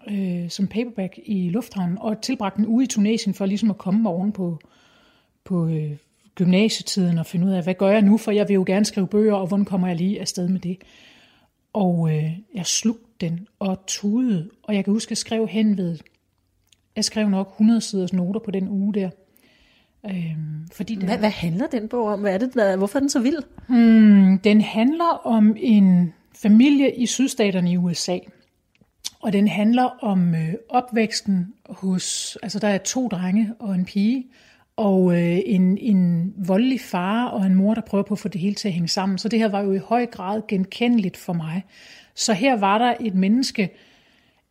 øh, 0.09 0.51
som 0.51 0.67
paperback 0.67 1.19
i 1.25 1.49
lufthavnen 1.49 1.99
og 1.99 2.21
tilbragte 2.23 2.57
den 2.57 2.67
ude 2.67 2.85
i 2.85 2.87
Tunesien 2.87 3.35
for 3.35 3.47
ligesom 3.47 3.71
at 3.71 3.79
komme 3.79 4.09
oven 4.09 4.33
på, 4.33 4.59
på 5.45 5.69
øh, 5.69 5.97
gymnasietiden 6.35 7.19
og 7.19 7.27
finde 7.27 7.47
ud 7.47 7.53
af, 7.53 7.63
hvad 7.63 7.75
gør 7.75 7.91
jeg 7.91 8.03
nu, 8.03 8.17
for 8.17 8.33
jeg 8.33 8.49
vil 8.49 8.55
jo 8.55 8.65
gerne 8.67 8.85
skrive 8.85 9.07
bøger, 9.07 9.35
og 9.35 9.47
hvordan 9.47 9.65
kommer 9.65 9.89
jeg 9.89 9.97
lige 9.97 10.21
afsted 10.21 10.49
med 10.49 10.61
det. 10.61 10.79
Og 11.73 12.11
øh, 12.15 12.33
jeg 12.55 12.67
slugte 12.67 13.07
den 13.21 13.49
og 13.59 13.87
tudede, 13.87 14.51
og 14.63 14.75
jeg 14.75 14.85
kan 14.85 14.93
huske, 14.93 15.09
at 15.09 15.11
jeg 15.11 15.19
skrev 15.19 15.49
hen 15.49 15.77
ved, 15.77 15.99
jeg 16.97 17.05
skrev 17.05 17.29
nok 17.29 17.49
100 17.49 17.81
siders 17.81 18.13
noter 18.13 18.41
på 18.41 18.51
den 18.51 18.69
uge 18.69 18.95
der. 18.95 19.11
Øhm, 20.07 20.69
fordi 20.73 20.95
den, 20.95 21.05
hvad, 21.05 21.19
hvad 21.19 21.31
handler 21.31 21.67
den 21.67 21.89
bog 21.89 22.09
om? 22.09 22.21
Hvad 22.21 22.35
er 22.35 22.39
det, 22.39 22.51
hvad, 22.53 22.77
hvorfor 22.77 22.99
er 22.99 23.01
den 23.01 23.09
så 23.09 23.21
vild? 23.21 23.43
Hmm, 23.69 24.39
den 24.39 24.61
handler 24.61 25.27
om 25.27 25.57
en 25.59 26.13
familie 26.35 26.95
i 26.95 27.07
sydstaterne 27.07 27.73
i 27.73 27.77
USA. 27.77 28.19
Og 29.21 29.33
den 29.33 29.49
handler 29.49 30.05
om 30.05 30.35
øh, 30.35 30.55
opvæksten 30.69 31.55
hos, 31.71 32.39
altså 32.43 32.59
der 32.59 32.69
er 32.69 32.79
to 32.79 33.09
drenge 33.09 33.53
og 33.59 33.75
en 33.75 33.85
pige, 33.85 34.27
og 34.77 35.13
øh, 35.13 35.39
en, 35.47 35.79
en 35.79 36.33
voldelig 36.37 36.81
far 36.81 37.27
og 37.27 37.47
en 37.47 37.55
mor, 37.55 37.75
der 37.75 37.81
prøver 37.81 38.05
på 38.05 38.15
at 38.15 38.19
få 38.19 38.29
det 38.29 38.41
hele 38.41 38.55
til 38.55 38.69
at 38.69 38.75
hænge 38.75 38.89
sammen. 38.89 39.19
Så 39.19 39.29
det 39.29 39.39
her 39.39 39.49
var 39.49 39.61
jo 39.61 39.73
i 39.73 39.79
høj 39.79 40.07
grad 40.07 40.43
genkendeligt 40.49 41.17
for 41.17 41.33
mig. 41.33 41.65
Så 42.15 42.33
her 42.33 42.57
var 42.57 42.79
der 42.79 42.95
et 43.01 43.15
menneske, 43.15 43.71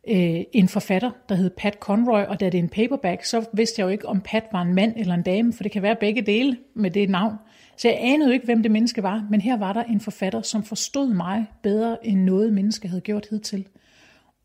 øh, 0.08 0.44
en 0.52 0.68
forfatter, 0.68 1.10
der 1.28 1.34
hed 1.34 1.50
Pat 1.50 1.76
Conroy, 1.80 2.22
og 2.22 2.40
da 2.40 2.44
det 2.44 2.58
er 2.58 2.62
en 2.62 2.68
paperback, 2.68 3.24
så 3.24 3.44
vidste 3.52 3.80
jeg 3.80 3.86
jo 3.86 3.90
ikke, 3.90 4.08
om 4.08 4.20
Pat 4.20 4.44
var 4.52 4.62
en 4.62 4.74
mand 4.74 4.94
eller 4.96 5.14
en 5.14 5.22
dame, 5.22 5.52
for 5.52 5.62
det 5.62 5.72
kan 5.72 5.82
være 5.82 5.96
begge 6.00 6.22
dele 6.22 6.58
med 6.74 6.90
det 6.90 7.10
navn. 7.10 7.34
Så 7.76 7.88
jeg 7.88 7.98
anede 8.00 8.28
jo 8.28 8.32
ikke, 8.32 8.44
hvem 8.44 8.62
det 8.62 8.70
menneske 8.70 9.02
var, 9.02 9.26
men 9.30 9.40
her 9.40 9.56
var 9.56 9.72
der 9.72 9.82
en 9.82 10.00
forfatter, 10.00 10.42
som 10.42 10.62
forstod 10.62 11.14
mig 11.14 11.46
bedre, 11.62 12.06
end 12.06 12.20
noget 12.20 12.52
menneske 12.52 12.88
havde 12.88 13.00
gjort 13.00 13.26
hidtil. 13.30 13.66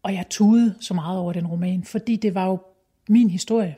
Og 0.04 0.14
jeg 0.14 0.26
tudede 0.30 0.76
så 0.80 0.94
meget 0.94 1.20
over 1.20 1.34
den 1.34 1.48
roman, 1.48 1.84
fordi 1.84 2.16
det 2.16 2.36
var 2.36 2.46
jo 2.46 2.60
min 3.10 3.30
historie. 3.30 3.76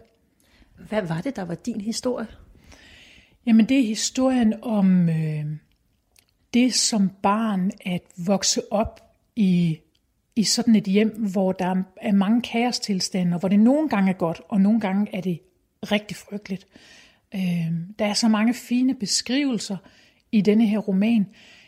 Hvad 0.89 1.01
var 1.01 1.21
det, 1.21 1.35
der 1.35 1.45
var 1.45 1.55
din 1.55 1.81
historie? 1.81 2.27
Jamen 3.45 3.65
det 3.65 3.79
er 3.79 3.87
historien 3.87 4.53
om 4.61 5.09
øh, 5.09 5.45
det 6.53 6.73
som 6.73 7.11
barn 7.23 7.71
at 7.85 8.01
vokse 8.17 8.61
op 8.71 8.99
i, 9.35 9.79
i 10.35 10.43
sådan 10.43 10.75
et 10.75 10.83
hjem, 10.83 11.09
hvor 11.31 11.51
der 11.51 11.83
er 12.01 12.11
mange 12.11 12.41
kaostilstande, 12.41 13.33
og 13.33 13.39
hvor 13.39 13.49
det 13.49 13.59
nogle 13.59 13.89
gange 13.89 14.09
er 14.09 14.17
godt, 14.17 14.41
og 14.49 14.61
nogle 14.61 14.79
gange 14.79 15.15
er 15.15 15.21
det 15.21 15.39
rigtig 15.91 16.17
frygteligt. 16.17 16.67
Øh, 17.35 17.71
der 17.99 18.05
er 18.05 18.13
så 18.13 18.27
mange 18.27 18.53
fine 18.53 18.95
beskrivelser 18.95 19.77
i 20.31 20.41
denne 20.41 20.65
her 20.65 20.79
roman. 20.79 21.27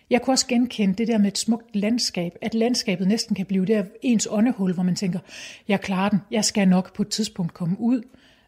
Jeg 0.10 0.22
kunne 0.22 0.34
også 0.34 0.48
genkende 0.48 0.96
det 0.96 1.08
der 1.08 1.18
med 1.18 1.28
et 1.28 1.38
smukt 1.38 1.76
landskab, 1.76 2.38
at 2.42 2.54
landskabet 2.54 3.08
næsten 3.08 3.36
kan 3.36 3.46
blive 3.46 3.66
der 3.66 3.84
ens 4.02 4.28
åndehul, 4.32 4.74
hvor 4.74 4.84
man 4.84 4.96
tænker, 4.96 5.20
jeg 5.68 5.82
klarer 5.82 6.10
den, 6.10 6.20
jeg 6.32 6.46
skal 6.46 6.68
nok 6.68 6.96
på 6.96 7.02
et 7.02 7.10
tidspunkt 7.10 7.54
komme 7.54 7.76
ud 7.80 8.02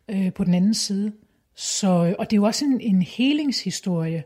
øh, 0.10 0.34
på 0.34 0.44
den 0.44 0.54
anden 0.54 0.74
side. 0.74 1.12
Så, 1.56 2.16
og 2.20 2.30
det 2.30 2.38
er 2.38 2.42
jo 2.42 2.44
også 2.44 2.66
en, 2.66 2.82
en 2.82 3.02
helingshistorie, 3.02 4.24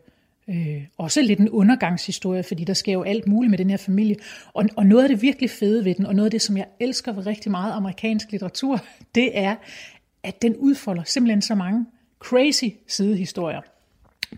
øh, 0.48 0.83
også 0.98 1.21
lidt 1.21 1.39
en 1.39 1.50
undergangshistorie, 1.50 2.43
fordi 2.43 2.63
der 2.63 2.74
sker 2.74 2.93
jo 2.93 3.03
alt 3.03 3.27
muligt 3.27 3.50
med 3.50 3.57
den 3.57 3.69
her 3.69 3.77
familie. 3.77 4.15
Og, 4.53 4.65
og 4.75 4.86
noget 4.86 5.03
af 5.03 5.10
det 5.10 5.21
virkelig 5.21 5.50
fede 5.50 5.86
ved 5.86 5.95
den, 5.95 6.05
og 6.05 6.15
noget 6.15 6.25
af 6.25 6.31
det, 6.31 6.41
som 6.41 6.57
jeg 6.57 6.65
elsker 6.79 7.12
ved 7.12 7.25
rigtig 7.25 7.51
meget 7.51 7.74
amerikansk 7.74 8.31
litteratur, 8.31 8.86
det 9.15 9.38
er, 9.38 9.55
at 10.24 10.41
den 10.41 10.55
udfolder 10.55 11.03
simpelthen 11.03 11.41
så 11.41 11.55
mange 11.55 11.86
crazy 12.19 12.65
sidehistorier. 12.88 13.62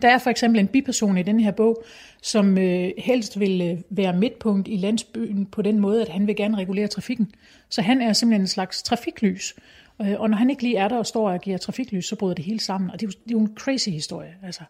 Der 0.02 0.08
er 0.08 0.18
for 0.18 0.30
eksempel 0.30 0.60
en 0.60 0.68
biperson 0.68 1.18
i 1.18 1.22
den 1.22 1.40
her 1.40 1.50
bog, 1.50 1.84
som 2.22 2.58
øh, 2.58 2.90
helst 2.98 3.40
vil 3.40 3.60
øh, 3.60 3.78
være 3.90 4.16
midtpunkt 4.16 4.68
i 4.68 4.76
landsbyen 4.76 5.46
på 5.46 5.62
den 5.62 5.80
måde, 5.80 6.02
at 6.02 6.08
han 6.08 6.26
vil 6.26 6.36
gerne 6.36 6.56
regulere 6.56 6.86
trafikken. 6.86 7.34
Så 7.68 7.82
han 7.82 8.02
er 8.02 8.12
simpelthen 8.12 8.40
en 8.40 8.46
slags 8.46 8.82
trafiklys. 8.82 9.54
Øh, 10.02 10.20
og 10.20 10.30
når 10.30 10.36
han 10.36 10.50
ikke 10.50 10.62
lige 10.62 10.76
er 10.76 10.88
der 10.88 10.96
og 10.96 11.06
står 11.06 11.30
og 11.30 11.40
giver 11.40 11.58
trafiklys, 11.58 12.06
så 12.06 12.16
bryder 12.16 12.34
det 12.34 12.44
hele 12.44 12.60
sammen. 12.60 12.90
Og 12.90 13.00
det 13.00 13.06
er 13.06 13.10
jo, 13.10 13.20
det 13.24 13.30
er 13.30 13.38
jo 13.38 13.40
en 13.40 13.56
crazy 13.56 13.88
historie. 13.88 14.34
Altså, 14.42 14.62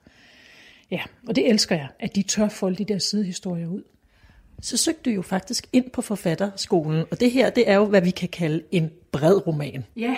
ja, 0.94 1.02
og 1.28 1.36
det 1.36 1.48
elsker 1.48 1.76
jeg, 1.76 1.88
at 2.00 2.16
de 2.16 2.22
tør 2.22 2.48
folde 2.48 2.76
de 2.76 2.92
der 2.92 2.98
sidehistorier 2.98 3.68
ud. 3.68 3.82
Så 4.62 4.76
søgte 4.76 5.10
du 5.10 5.10
jo 5.10 5.22
faktisk 5.22 5.66
ind 5.72 5.90
på 5.90 6.02
forfatterskolen, 6.02 7.04
og 7.10 7.20
det 7.20 7.30
her, 7.30 7.50
det 7.50 7.70
er 7.70 7.74
jo, 7.74 7.84
hvad 7.84 8.00
vi 8.00 8.10
kan 8.10 8.28
kalde 8.28 8.62
en 8.70 8.90
bred 9.12 9.46
roman. 9.46 9.84
Ja. 9.96 10.16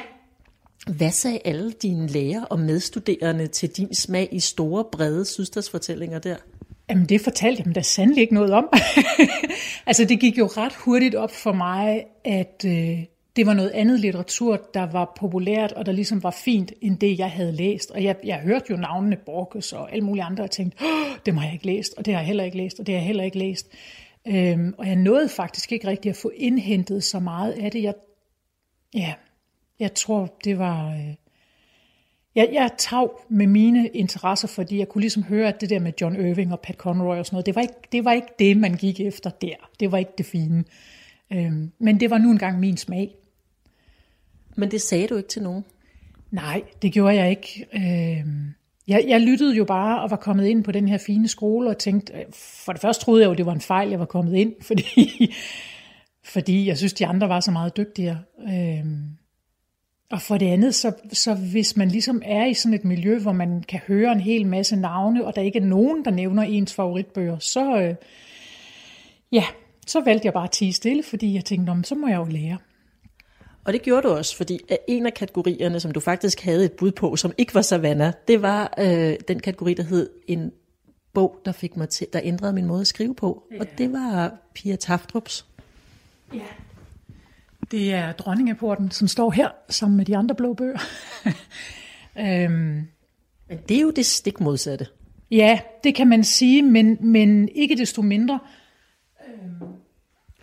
Hvad 0.87 1.11
sagde 1.11 1.39
alle 1.45 1.73
dine 1.73 2.07
lærer 2.07 2.45
og 2.45 2.61
medstuderende 2.61 3.47
til 3.47 3.69
din 3.69 3.95
smag 3.95 4.29
i 4.33 4.41
store, 4.41 4.85
brede 4.93 5.25
sydstadsfortællinger 5.25 6.19
der? 6.19 6.37
Jamen, 6.91 7.07
det 7.07 7.21
fortalte 7.21 7.61
jeg 7.61 7.65
dem 7.65 7.73
da 7.73 7.83
sandelig 7.83 8.23
ikke 8.23 8.35
noget 8.35 8.53
om. 8.53 8.69
altså, 9.87 10.05
det 10.05 10.21
gik 10.21 10.39
jo 10.39 10.47
ret 10.47 10.75
hurtigt 10.75 11.15
op 11.15 11.31
for 11.31 11.53
mig, 11.53 12.05
at 12.25 12.65
øh, 12.67 12.99
det 13.37 13.47
var 13.47 13.55
noget 13.55 13.71
andet 13.71 14.01
litteratur, 14.01 14.57
der 14.75 14.87
var 14.87 15.13
populært, 15.17 15.73
og 15.73 15.87
der 15.87 15.93
ligesom 15.93 16.23
var 16.23 16.31
fint, 16.31 16.73
end 16.81 16.99
det, 16.99 17.19
jeg 17.19 17.31
havde 17.31 17.53
læst. 17.53 17.91
Og 17.91 18.05
jeg, 18.05 18.17
jeg 18.25 18.39
hørte 18.39 18.67
jo 18.71 18.77
navnene 18.77 19.17
Borges 19.17 19.73
og 19.73 19.93
alle 19.93 20.05
mulige 20.05 20.25
andre, 20.25 20.45
og 20.45 20.51
tænkte, 20.51 20.85
Åh, 20.85 21.17
det 21.27 21.35
har 21.35 21.45
jeg 21.45 21.53
ikke 21.53 21.67
læst, 21.67 21.95
og 21.99 22.07
det 22.07 22.15
har 22.15 22.21
jeg 22.21 22.27
heller 22.27 22.45
ikke 22.45 22.57
læst, 22.57 22.81
og 22.81 22.87
det 22.87 22.95
har 22.95 23.01
jeg 23.01 23.07
heller 23.07 23.25
ikke 23.25 23.39
læst. 23.39 23.69
Øhm, 24.27 24.75
og 24.79 24.87
jeg 24.87 24.97
nåede 24.97 25.29
faktisk 25.29 25.73
ikke 25.73 25.87
rigtig 25.87 26.11
at 26.11 26.17
få 26.17 26.31
indhentet 26.37 27.05
så 27.05 27.21
meget 27.21 27.53
af 27.53 27.71
det. 27.71 27.83
Jeg, 27.83 27.95
ja, 28.95 29.15
jeg 29.81 29.95
tror, 29.95 30.37
det 30.45 30.59
var... 30.59 30.93
Øh, 30.93 31.15
jeg, 32.35 32.49
jeg 32.53 32.71
tav 32.79 33.21
med 33.29 33.47
mine 33.47 33.89
interesser, 33.89 34.49
fordi 34.49 34.79
jeg 34.79 34.89
kunne 34.89 35.01
ligesom 35.01 35.23
høre, 35.23 35.49
at 35.49 35.61
det 35.61 35.71
der 35.71 35.81
med 35.81 35.93
John 36.01 36.27
Irving 36.27 36.53
og 36.53 36.61
Pat 36.61 36.77
Conroy 36.77 37.17
og 37.17 37.27
sådan 37.27 37.35
noget, 37.35 37.47
det 37.47 37.55
var 37.55 37.63
ikke 37.63 37.75
det, 37.93 38.05
var 38.05 38.13
ikke 38.13 38.29
det 38.39 38.57
man 38.57 38.75
gik 38.75 39.01
efter 39.01 39.31
der. 39.31 39.71
Det 39.81 39.93
var 39.93 39.99
ikke 39.99 40.13
det 40.19 40.27
fine. 40.27 40.65
Øhm, 41.33 41.73
men 41.79 42.01
det 42.01 42.11
var 42.11 42.19
nu 42.19 42.31
engang 42.31 42.61
min 42.61 42.77
smag. 42.77 43.15
Men 44.57 44.71
det 44.71 44.81
sagde 44.81 45.07
du 45.07 45.17
ikke 45.17 45.29
til 45.29 45.43
nogen? 45.43 45.65
Nej, 46.31 46.63
det 46.83 46.93
gjorde 46.93 47.15
jeg 47.15 47.31
ikke. 47.31 47.67
Øh, 47.75 48.27
jeg, 48.89 49.05
jeg 49.09 49.21
lyttede 49.21 49.57
jo 49.57 49.65
bare 49.65 50.03
og 50.03 50.11
var 50.11 50.17
kommet 50.17 50.47
ind 50.47 50.65
på 50.65 50.73
den 50.73 50.89
her 50.89 50.99
fine 50.99 51.29
skole 51.29 51.71
og 51.71 51.79
tænkte, 51.79 52.13
øh, 52.13 52.25
for 52.65 52.73
det 52.73 52.81
første 52.81 53.05
troede 53.05 53.23
jeg 53.23 53.29
jo, 53.29 53.35
det 53.35 53.47
var 53.47 53.53
en 53.53 53.61
fejl, 53.61 53.89
jeg 53.89 53.99
var 53.99 54.07
kommet 54.07 54.35
ind, 54.35 54.55
fordi, 54.69 55.35
fordi 56.25 56.67
jeg 56.67 56.79
synes, 56.79 56.93
de 56.93 57.07
andre 57.07 57.29
var 57.29 57.41
så 57.41 57.51
meget 57.51 57.77
dygtigere. 57.77 58.19
Øh, 58.49 58.85
og 60.11 60.23
for 60.23 60.39
det 60.39 60.47
andet, 60.47 60.75
så, 60.75 60.93
så 61.13 61.35
hvis 61.35 61.77
man 61.77 61.89
ligesom 61.89 62.23
er 62.25 62.47
i 62.47 62.55
sådan 62.55 62.75
et 62.75 62.85
miljø, 62.85 63.19
hvor 63.19 63.33
man 63.33 63.63
kan 63.63 63.81
høre 63.87 64.13
en 64.13 64.21
hel 64.21 64.47
masse 64.47 64.77
navne, 64.77 65.25
og 65.25 65.37
der 65.37 65.43
ikke 65.43 65.59
er 65.59 65.65
nogen, 65.65 66.05
der 66.05 66.11
nævner 66.11 66.43
ens 66.43 66.75
favoritbøger, 66.75 67.39
så, 67.39 67.81
øh, 67.81 67.95
ja, 69.33 69.45
så 69.87 70.01
valgte 70.05 70.27
jeg 70.27 70.33
bare 70.33 70.45
at 70.45 70.51
tige 70.51 70.73
stille, 70.73 71.03
fordi 71.03 71.35
jeg 71.35 71.45
tænkte, 71.45 71.73
så 71.85 71.95
må 71.95 72.09
jeg 72.09 72.17
jo 72.17 72.25
lære. 72.25 72.59
Og 73.67 73.73
det 73.73 73.83
gjorde 73.83 74.09
du 74.09 74.13
også, 74.13 74.37
fordi 74.37 74.61
en 74.89 75.07
af 75.07 75.15
kategorierne, 75.15 75.81
som 75.81 75.91
du 75.91 76.01
faktisk 76.01 76.41
havde 76.41 76.65
et 76.65 76.73
bud 76.73 76.93
på, 76.93 77.17
som 77.17 77.33
ikke 77.39 77.55
var 77.55 77.63
Savannah, 77.63 78.13
det 78.29 78.43
var 78.43 78.75
øh, 78.79 79.15
den 79.29 79.41
kategori, 79.41 79.75
der 79.75 79.83
hed 79.83 80.11
en 80.27 80.53
bog, 81.13 81.41
der 81.45 81.53
fik 81.53 81.77
mig 81.77 81.89
til, 81.89 82.07
der 82.13 82.21
ændrede 82.23 82.53
min 82.53 82.67
måde 82.67 82.81
at 82.81 82.87
skrive 82.87 83.15
på. 83.15 83.43
Ja. 83.53 83.61
Og 83.61 83.67
det 83.79 83.93
var 83.93 84.35
Pia 84.55 84.77
Taftrups. 84.77 85.47
Ja. 86.35 86.41
Det 87.71 87.95
er 87.95 88.13
Dronningeporten, 88.13 88.91
som 88.91 89.09
står 89.09 89.31
her 89.31 89.49
sammen 89.69 89.97
med 89.97 90.05
de 90.05 90.17
andre 90.17 90.35
blå 90.35 90.55
bøger. 90.55 90.79
øhm. 92.27 92.89
Men 93.49 93.59
det 93.69 93.77
er 93.77 93.83
jo 93.83 93.91
det 93.91 94.07
stik 94.07 94.41
modsatte. 94.41 94.87
Ja, 95.31 95.61
det 95.85 95.95
kan 95.95 96.09
man 96.09 96.25
sige, 96.25 96.63
men, 96.63 96.99
men 97.01 97.49
ikke 97.49 97.77
desto 97.77 98.03
mindre, 98.03 98.41
øhm, 99.29 99.69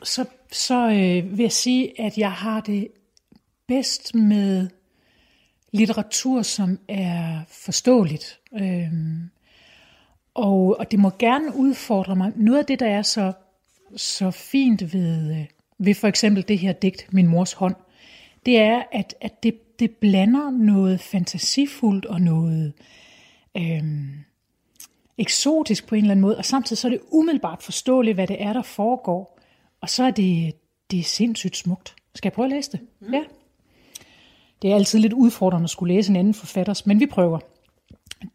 så, 0.04 0.26
så 0.52 0.88
øh, 0.88 1.38
vil 1.38 1.44
jeg 1.44 1.52
sige, 1.52 2.02
at 2.02 2.18
jeg 2.18 2.32
har 2.32 2.62
det 2.62 2.88
bedst 3.68 4.16
med 4.16 4.68
litteratur, 5.72 6.42
som 6.42 6.80
er 6.88 7.42
forståeligt. 7.48 8.40
Øhm, 8.54 9.30
og, 10.34 10.80
og 10.80 10.92
det 10.92 11.00
må 11.00 11.12
gerne 11.20 11.56
udfordre 11.56 12.16
mig. 12.16 12.32
Noget 12.36 12.60
af 12.60 12.66
det, 12.66 12.80
der 12.80 12.88
er 12.88 13.02
så, 13.02 13.34
så 13.96 14.32
fint 14.32 14.94
ved, 14.94 15.32
øh, 15.32 15.46
ved 15.78 15.96
for 15.96 16.08
eksempel 16.08 16.48
det 16.48 16.60
her 16.60 16.74
digt, 16.74 17.14
Min 17.14 17.28
mors 17.28 17.54
hånd, 17.54 17.76
det 18.46 18.60
er, 18.60 18.84
at, 18.92 19.16
at 19.22 19.44
det, 19.44 19.80
det 19.80 19.92
blander 19.92 20.52
noget 20.52 21.00
fantasifuldt 21.00 22.06
og 22.06 22.22
noget, 22.22 22.74
øhm, 23.58 24.24
eksotisk 25.18 25.88
på 25.88 25.96
en 25.96 26.02
eller 26.02 26.12
anden 26.12 26.22
måde, 26.22 26.38
og 26.38 26.46
samtidig 26.46 26.78
så 26.78 26.88
er 26.88 26.92
det 26.92 27.02
umiddelbart 27.12 27.64
forståeligt, 27.64 28.16
hvad 28.16 28.28
det 28.28 28.42
er, 28.42 28.54
der 28.54 28.62
foregår. 28.62 29.40
Og 29.82 29.90
så 29.90 30.04
er 30.04 30.12
det, 30.12 30.54
det 30.92 31.00
er 31.00 31.04
sindssygt 31.04 31.58
smukt. 31.58 31.96
Skal 32.16 32.28
jeg 32.28 32.34
prøve 32.34 32.46
at 32.46 32.52
læse 32.52 32.72
det? 32.72 32.80
Mm. 33.00 33.14
Ja. 33.14 33.24
Det 34.64 34.72
er 34.72 34.76
altid 34.76 35.00
lidt 35.00 35.14
udfordrende 35.14 35.64
at 35.64 35.70
skulle 35.70 35.94
læse 35.94 36.10
en 36.10 36.16
anden 36.16 36.34
forfatters, 36.34 36.86
men 36.86 37.00
vi 37.00 37.06
prøver. 37.06 37.40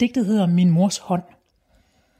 Digtet 0.00 0.26
hedder 0.26 0.46
Min 0.46 0.70
mors 0.70 0.98
hånd. 0.98 1.22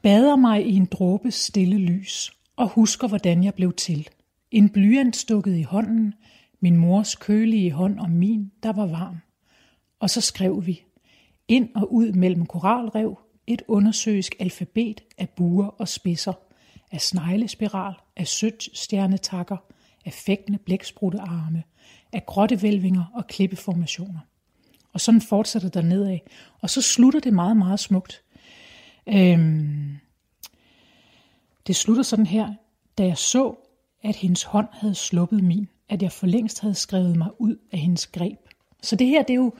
Bader 0.01 0.35
mig 0.35 0.65
i 0.65 0.75
en 0.75 0.85
dråbe 0.85 1.31
stille 1.31 1.77
lys, 1.77 2.31
og 2.55 2.67
husker, 2.67 3.07
hvordan 3.07 3.43
jeg 3.43 3.53
blev 3.53 3.73
til. 3.73 4.09
En 4.51 4.69
blyant 4.69 5.15
stukket 5.15 5.57
i 5.57 5.61
hånden, 5.61 6.13
min 6.59 6.77
mors 6.77 7.15
kølige 7.15 7.71
hånd 7.71 7.99
og 7.99 8.09
min, 8.09 8.51
der 8.63 8.73
var 8.73 8.85
varm. 8.85 9.17
Og 9.99 10.09
så 10.09 10.21
skrev 10.21 10.65
vi, 10.65 10.83
ind 11.47 11.69
og 11.75 11.93
ud 11.93 12.11
mellem 12.11 12.45
koralrev, 12.45 13.19
et 13.47 13.61
undersøisk 13.67 14.35
alfabet 14.39 15.01
af 15.17 15.29
buer 15.29 15.67
og 15.67 15.87
spidser, 15.87 16.33
af 16.91 17.01
sneglespiral, 17.01 17.93
af 18.17 18.27
sødt 18.27 18.77
stjernetakker, 18.77 19.57
af 20.05 20.13
fægtende 20.13 20.59
blækspruttearme, 20.59 21.63
af 22.13 22.25
grottevælvinger 22.25 23.03
og 23.13 23.27
klippeformationer. 23.27 24.19
Og 24.93 25.01
sådan 25.01 25.21
fortsætter 25.21 25.69
der 25.69 25.81
nedad. 25.81 26.17
Og 26.61 26.69
så 26.69 26.81
slutter 26.81 27.19
det 27.19 27.33
meget, 27.33 27.57
meget 27.57 27.79
smukt. 27.79 28.21
Øhm, 29.07 29.97
det 31.67 31.75
slutter 31.75 32.03
sådan 32.03 32.25
her, 32.25 32.53
da 32.97 33.05
jeg 33.05 33.17
så, 33.17 33.55
at 34.03 34.15
hendes 34.15 34.43
hånd 34.43 34.67
havde 34.71 34.95
sluppet 34.95 35.43
min, 35.43 35.67
at 35.89 36.01
jeg 36.01 36.11
for 36.11 36.27
længst 36.27 36.59
havde 36.59 36.75
skrevet 36.75 37.15
mig 37.15 37.29
ud 37.41 37.55
af 37.71 37.79
hendes 37.79 38.07
greb. 38.07 38.39
Så 38.81 38.95
det 38.95 39.07
her, 39.07 39.23
det 39.23 39.33
er 39.33 39.37
jo 39.37 39.53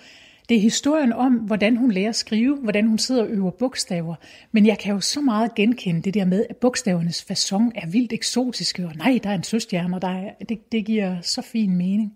det 0.49 0.57
er 0.57 0.61
historien 0.61 1.13
om, 1.13 1.33
hvordan 1.33 1.77
hun 1.77 1.91
lærer 1.91 2.09
at 2.09 2.15
skrive, 2.15 2.57
hvordan 2.57 2.87
hun 2.87 2.97
sidder 2.97 3.23
og 3.23 3.29
øver 3.29 3.51
bogstaver. 3.51 4.15
Men 4.51 4.65
jeg 4.65 4.79
kan 4.79 4.93
jo 4.93 4.99
så 4.99 5.21
meget 5.21 5.55
genkende 5.55 6.01
det 6.01 6.13
der 6.13 6.25
med, 6.25 6.45
at 6.49 6.57
bogstavernes 6.57 7.25
façon 7.31 7.71
er 7.75 7.87
vildt 7.87 8.13
eksotiske, 8.13 8.85
og 8.87 8.95
nej, 8.95 9.19
der 9.23 9.29
er 9.29 9.33
en 9.33 9.43
søstjerne, 9.43 9.95
og 9.95 10.01
der 10.01 10.07
er, 10.07 10.33
det, 10.49 10.71
det 10.71 10.85
giver 10.85 11.21
så 11.21 11.41
fin 11.41 11.75
mening. 11.75 12.13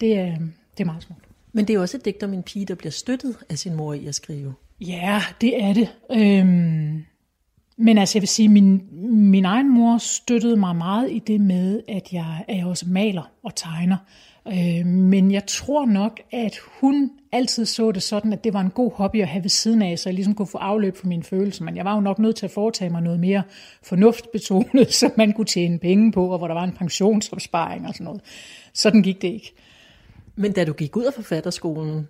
Det 0.00 0.18
er, 0.18 0.36
det 0.78 0.80
er 0.80 0.84
meget 0.84 1.02
smukt. 1.02 1.24
Men 1.52 1.64
det 1.64 1.74
er 1.74 1.80
også 1.80 1.96
et 1.96 2.04
digt 2.04 2.22
om 2.22 2.32
en 2.32 2.42
pige, 2.42 2.66
der 2.66 2.74
bliver 2.74 2.92
støttet 2.92 3.36
af 3.48 3.58
sin 3.58 3.74
mor 3.74 3.94
i 3.94 4.06
at 4.06 4.14
skrive. 4.14 4.54
Ja, 4.80 5.22
det 5.40 5.62
er 5.62 5.72
det. 5.72 5.88
Øhm, 6.12 7.04
men 7.76 7.98
altså, 7.98 8.18
jeg 8.18 8.22
vil 8.22 8.28
sige, 8.28 8.48
min, 8.48 8.82
min 9.30 9.44
egen 9.44 9.74
mor 9.74 9.98
støttede 9.98 10.56
mig 10.56 10.76
meget 10.76 11.10
i 11.10 11.18
det 11.18 11.40
med, 11.40 11.82
at 11.88 12.12
jeg, 12.12 12.44
at 12.48 12.56
jeg 12.56 12.66
også 12.66 12.86
maler 12.88 13.30
og 13.42 13.54
tegner. 13.54 13.96
Øh, 14.48 14.86
men 14.86 15.30
jeg 15.30 15.46
tror 15.46 15.86
nok, 15.86 16.20
at 16.32 16.58
hun 16.80 17.10
altid 17.32 17.66
så 17.66 17.92
det 17.92 18.02
sådan, 18.02 18.32
at 18.32 18.44
det 18.44 18.52
var 18.52 18.60
en 18.60 18.70
god 18.70 18.92
hobby 18.92 19.22
at 19.22 19.28
have 19.28 19.42
ved 19.42 19.50
siden 19.50 19.82
af, 19.82 19.98
så 19.98 20.08
jeg 20.08 20.14
ligesom 20.14 20.34
kunne 20.34 20.46
få 20.46 20.58
afløb 20.58 20.96
for 20.96 21.06
mine 21.06 21.22
følelser. 21.22 21.64
Men 21.64 21.76
jeg 21.76 21.84
var 21.84 21.94
jo 21.94 22.00
nok 22.00 22.18
nødt 22.18 22.36
til 22.36 22.46
at 22.46 22.50
foretage 22.50 22.90
mig 22.90 23.02
noget 23.02 23.20
mere 23.20 23.42
fornuftbetonet, 23.82 24.92
så 25.00 25.10
man 25.16 25.32
kunne 25.32 25.46
tjene 25.46 25.78
penge 25.78 26.12
på, 26.12 26.28
og 26.28 26.38
hvor 26.38 26.46
der 26.46 26.54
var 26.54 26.64
en 26.64 26.72
pensionsopsparing 26.72 27.86
og 27.86 27.94
sådan 27.94 28.04
noget. 28.04 28.20
Sådan 28.72 29.02
gik 29.02 29.22
det 29.22 29.28
ikke. 29.28 29.54
Men 30.36 30.52
da 30.52 30.64
du 30.64 30.72
gik 30.72 30.96
ud 30.96 31.04
af 31.04 31.14
forfatterskolen, 31.14 32.08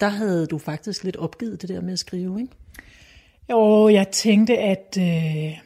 der 0.00 0.08
havde 0.08 0.46
du 0.46 0.58
faktisk 0.58 1.04
lidt 1.04 1.16
opgivet 1.16 1.62
det 1.62 1.68
der 1.68 1.80
med 1.80 1.92
at 1.92 1.98
skrive, 1.98 2.40
ikke? 2.40 2.52
Jo, 3.50 3.88
jeg 3.88 4.08
tænkte, 4.08 4.58
at 4.58 4.98
øh, 4.98 5.58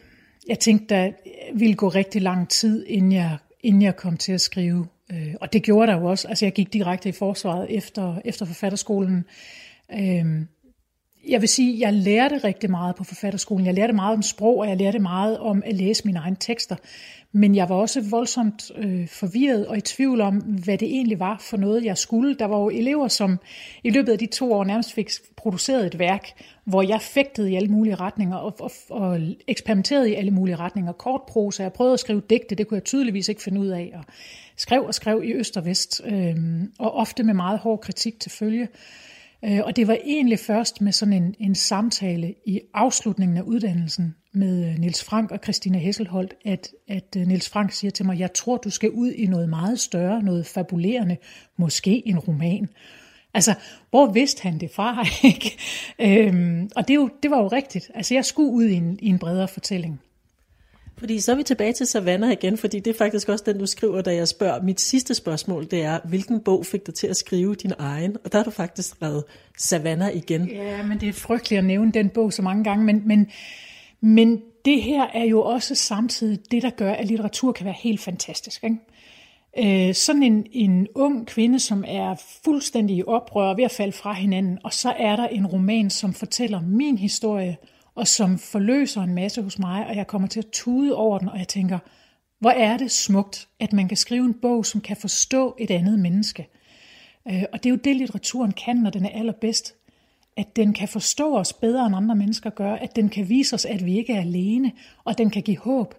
jeg 0.49 0.59
tænkte, 0.61 0.95
der 0.95 1.13
ville 1.55 1.75
gå 1.75 1.89
rigtig 1.89 2.23
lang 2.23 2.49
tid, 2.49 2.87
inden 2.87 3.13
jeg, 3.13 3.39
inden 3.61 3.83
jeg 3.83 3.97
kom 3.97 4.17
til 4.17 4.33
at 4.33 4.41
skrive. 4.41 4.87
Øh, 5.13 5.35
og 5.41 5.53
det 5.53 5.63
gjorde 5.63 5.93
der 5.93 5.99
jo 5.99 6.05
også. 6.05 6.29
Altså, 6.29 6.45
jeg 6.45 6.53
gik 6.53 6.73
direkte 6.73 7.09
i 7.09 7.13
forsvaret 7.13 7.67
efter, 7.71 8.21
efter 8.25 8.47
forfatterskolen. 8.47 9.25
Øh, 9.93 10.47
jeg 11.29 11.41
vil 11.41 11.49
sige, 11.49 11.81
jeg 11.81 11.93
lærte 11.93 12.39
rigtig 12.39 12.71
meget 12.71 12.97
på 12.97 13.05
forfatterskolen. 13.05 13.67
Jeg 13.67 13.75
lærte 13.75 13.93
meget 13.93 14.17
om 14.17 14.23
sprog, 14.23 14.59
og 14.59 14.69
jeg 14.69 14.77
lærte 14.77 14.99
meget 14.99 15.39
om 15.39 15.63
at 15.67 15.75
læse 15.75 16.03
mine 16.05 16.19
egne 16.19 16.37
tekster. 16.41 16.77
Men 17.33 17.55
jeg 17.55 17.69
var 17.69 17.75
også 17.75 18.01
voldsomt 18.11 18.71
øh, 18.77 19.09
forvirret 19.09 19.67
og 19.67 19.79
i 19.79 19.81
tvivl 19.81 20.21
om, 20.21 20.37
hvad 20.37 20.79
det 20.79 20.89
egentlig 20.89 21.21
var 21.21 21.39
for 21.41 21.57
noget, 21.57 21.85
jeg 21.85 21.99
skulle. 21.99 22.35
Der 22.35 22.45
var 22.45 22.59
jo 22.59 22.69
elever, 22.69 23.09
som 23.09 23.39
i 23.85 23.91
løbet 23.91 24.13
af 24.13 24.19
de 24.19 24.27
to 24.27 24.53
år 24.53 24.65
nærmest 24.65 24.93
fik 24.93 25.11
produceret 25.37 25.87
et 25.87 25.99
værk, 25.99 26.43
hvor 26.65 26.83
jeg 26.83 27.01
fægtede 27.01 27.53
i 27.53 27.55
alle 27.55 27.69
mulige 27.69 27.95
retninger 27.95 28.37
og, 28.37 28.57
og, 28.61 28.71
og 28.91 29.21
eksperimenterede 29.49 30.11
i 30.11 30.15
alle 30.15 30.31
mulige 30.31 30.57
retninger. 30.57 30.93
Kort 30.93 31.21
prosa, 31.29 31.63
jeg 31.63 31.73
prøvede 31.73 31.95
at 31.95 32.01
skrive 32.01 32.23
digte, 32.31 32.55
det 32.55 32.69
kunne 32.69 32.77
jeg 32.77 32.85
tydeligvis 32.85 33.29
ikke 33.29 33.43
finde 33.43 33.61
ud 33.61 33.69
af. 33.69 33.93
Og 33.95 34.05
skrev 34.57 34.85
og 34.85 34.95
skrev 34.95 35.23
i 35.25 35.33
øst 35.33 35.57
og 35.57 35.65
vest, 35.65 36.03
øh, 36.07 36.37
og 36.79 36.95
ofte 36.95 37.23
med 37.23 37.35
meget 37.35 37.59
hård 37.59 37.81
kritik 37.81 38.21
til 38.21 38.31
følge. 38.31 38.63
Øh, 38.63 38.69
Øh, 39.45 39.61
og 39.65 39.77
det 39.77 39.89
var 39.89 39.99
egentlig 40.05 40.39
først 40.39 40.81
med 40.81 40.93
sådan 40.93 41.13
en, 41.13 41.35
en 41.39 41.55
samtale 41.55 42.35
i 42.47 42.61
afslutningen 42.75 43.37
af 43.37 43.43
uddannelsen 43.43 44.15
med 44.33 44.65
Nils 44.65 44.79
Niels 44.81 45.05
Frank 45.05 45.31
og 45.31 45.39
Christina 45.43 45.79
Hesselholdt, 45.79 46.35
at, 46.45 46.69
at 46.89 47.15
Nils 47.15 47.29
Niels 47.29 47.49
Frank 47.49 47.73
siger 47.73 47.91
til 47.91 48.07
mig, 48.07 48.19
jeg 48.19 48.33
tror, 48.33 48.57
du 48.57 48.71
skal 48.71 48.91
ud 48.91 49.11
i 49.11 49.27
noget 49.27 49.49
meget 49.49 49.81
større, 49.81 50.23
noget 50.23 50.47
fabulerende, 50.47 51.17
måske 51.57 52.09
en 52.09 52.19
roman. 52.19 52.69
Altså, 53.35 53.55
hvor 53.91 54.13
vidste 54.13 54.43
han 54.43 54.59
det 54.59 54.71
fra? 54.71 55.07
Ikke? 55.33 55.57
Øhm, 55.99 56.71
og 56.77 56.89
det, 56.89 56.95
jo, 56.95 57.11
det 57.23 57.31
var 57.31 57.39
jo 57.39 57.49
rigtigt. 57.49 57.91
Altså, 57.95 58.15
jeg 58.15 58.25
skulle 58.25 58.53
ud 58.53 58.65
i 58.65 58.75
en, 58.75 58.99
i 59.03 59.09
en 59.09 59.19
bredere 59.19 59.49
fortælling. 59.49 60.01
Fordi 60.99 61.21
så 61.21 61.33
er 61.33 61.37
vi 61.37 61.43
tilbage 61.43 61.73
til 61.73 61.87
Savannah 61.87 62.33
igen, 62.33 62.59
fordi 62.59 62.81
det 62.81 62.91
er 62.91 62.99
faktisk 62.99 63.29
også 63.29 63.45
den, 63.47 63.59
du 63.59 63.67
skriver, 63.67 64.01
da 64.01 64.15
jeg 64.15 64.29
spørger. 64.29 64.63
Mit 64.63 64.81
sidste 64.81 65.15
spørgsmål, 65.15 65.71
det 65.71 65.83
er, 65.83 65.99
hvilken 66.05 66.41
bog 66.41 66.67
fik 66.67 66.87
dig 66.87 66.95
til 66.95 67.07
at 67.07 67.17
skrive 67.17 67.55
din 67.55 67.73
egen? 67.79 68.17
Og 68.25 68.33
der 68.33 68.39
har 68.39 68.45
du 68.45 68.51
faktisk 68.51 68.89
skrevet 68.89 69.25
Savannah 69.59 70.17
igen. 70.17 70.49
Ja, 70.49 70.83
men 70.83 71.01
det 71.01 71.09
er 71.09 71.13
frygteligt 71.13 71.59
at 71.59 71.65
nævne 71.65 71.93
den 71.93 72.09
bog 72.09 72.33
så 72.33 72.43
mange 72.43 72.65
gange, 72.65 72.85
men, 72.85 73.03
men, 73.07 73.31
men 74.01 74.43
det 74.65 74.83
her 74.83 75.07
er 75.15 75.25
jo 75.25 75.43
også 75.43 75.75
samtidig 75.75 76.39
det, 76.51 76.63
der 76.63 76.71
gør, 76.71 76.93
at 76.93 77.07
litteratur 77.07 77.53
kan 77.53 77.65
være 77.65 77.75
helt 77.79 78.01
fantastisk. 78.01 78.65
Ikke? 78.65 79.89
Øh, 79.89 79.95
sådan 79.95 80.23
en, 80.23 80.47
en 80.53 80.89
ung 80.95 81.27
kvinde, 81.27 81.61
som 81.61 81.85
er 81.87 82.15
fuldstændig 82.45 82.97
i 82.97 83.03
oprør 83.07 83.55
ved 83.55 83.65
at 83.65 83.71
falde 83.71 83.93
fra 83.93 84.13
hinanden, 84.13 84.59
og 84.65 84.73
så 84.73 84.95
er 84.99 85.17
der 85.17 85.27
en 85.27 85.47
roman, 85.47 85.91
som 85.91 86.15
fortæller 86.15 86.61
min 86.61 86.99
historie, 86.99 87.57
og 87.95 88.09
som 88.09 88.39
forløser 88.39 89.03
en 89.03 89.15
masse 89.15 89.43
hos 89.43 89.59
mig, 89.59 89.87
og 89.87 89.97
jeg 89.97 90.07
kommer 90.07 90.29
til 90.29 90.41
at 90.41 90.47
tude 90.53 90.97
over 90.97 91.19
den, 91.19 91.29
og 91.29 91.39
jeg 91.39 91.49
tænker, 91.49 91.79
hvor 92.41 92.51
er 92.51 92.77
det 92.77 92.91
smukt, 92.91 93.49
at 93.61 93.73
man 93.73 93.89
kan 93.89 93.97
skrive 93.97 94.25
en 94.25 94.35
bog, 94.35 94.67
som 94.67 94.81
kan 94.81 94.97
forstå 94.97 95.57
et 95.59 95.71
andet 95.71 95.99
menneske. 95.99 96.49
Øh, 97.29 97.43
og 97.53 97.63
det 97.63 97.67
er 97.67 97.71
jo 97.71 97.81
det, 97.85 97.97
litteraturen 97.97 98.53
kan, 98.53 98.77
når 98.77 98.91
den 98.91 99.05
er 99.05 99.11
allerbedst. 99.11 99.75
At 100.37 100.57
den 100.57 100.73
kan 100.73 100.89
forstå 100.89 101.37
os 101.37 101.53
bedre, 101.53 101.87
end 101.87 101.97
andre 101.97 102.15
mennesker 102.15 102.51
gør. 102.51 102.75
At 102.75 102.97
den 102.97 103.09
kan 103.09 103.29
vise 103.29 103.55
os, 103.55 103.65
at 103.65 103.85
vi 103.85 103.99
ikke 103.99 104.13
er 104.13 104.21
alene, 104.21 104.73
og 105.05 105.19
den 105.19 105.31
kan 105.31 105.43
give 105.43 105.59
håb. 105.59 105.95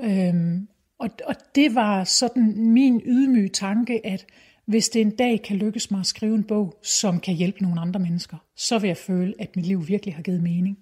Øhm, 0.00 0.68
og, 0.98 1.10
og 1.24 1.34
det 1.54 1.74
var 1.74 2.04
sådan 2.04 2.56
min 2.56 3.02
ydmyge 3.04 3.48
tanke, 3.48 4.06
at 4.06 4.26
hvis 4.64 4.88
det 4.88 5.02
en 5.02 5.10
dag 5.10 5.42
kan 5.42 5.56
lykkes 5.56 5.90
mig 5.90 6.00
at 6.00 6.06
skrive 6.06 6.34
en 6.34 6.44
bog, 6.44 6.78
som 6.82 7.20
kan 7.20 7.34
hjælpe 7.34 7.62
nogle 7.62 7.80
andre 7.80 8.00
mennesker, 8.00 8.36
så 8.56 8.78
vil 8.78 8.88
jeg 8.88 8.96
føle, 8.96 9.34
at 9.38 9.56
mit 9.56 9.66
liv 9.66 9.88
virkelig 9.88 10.14
har 10.14 10.22
givet 10.22 10.42
mening. 10.42 10.78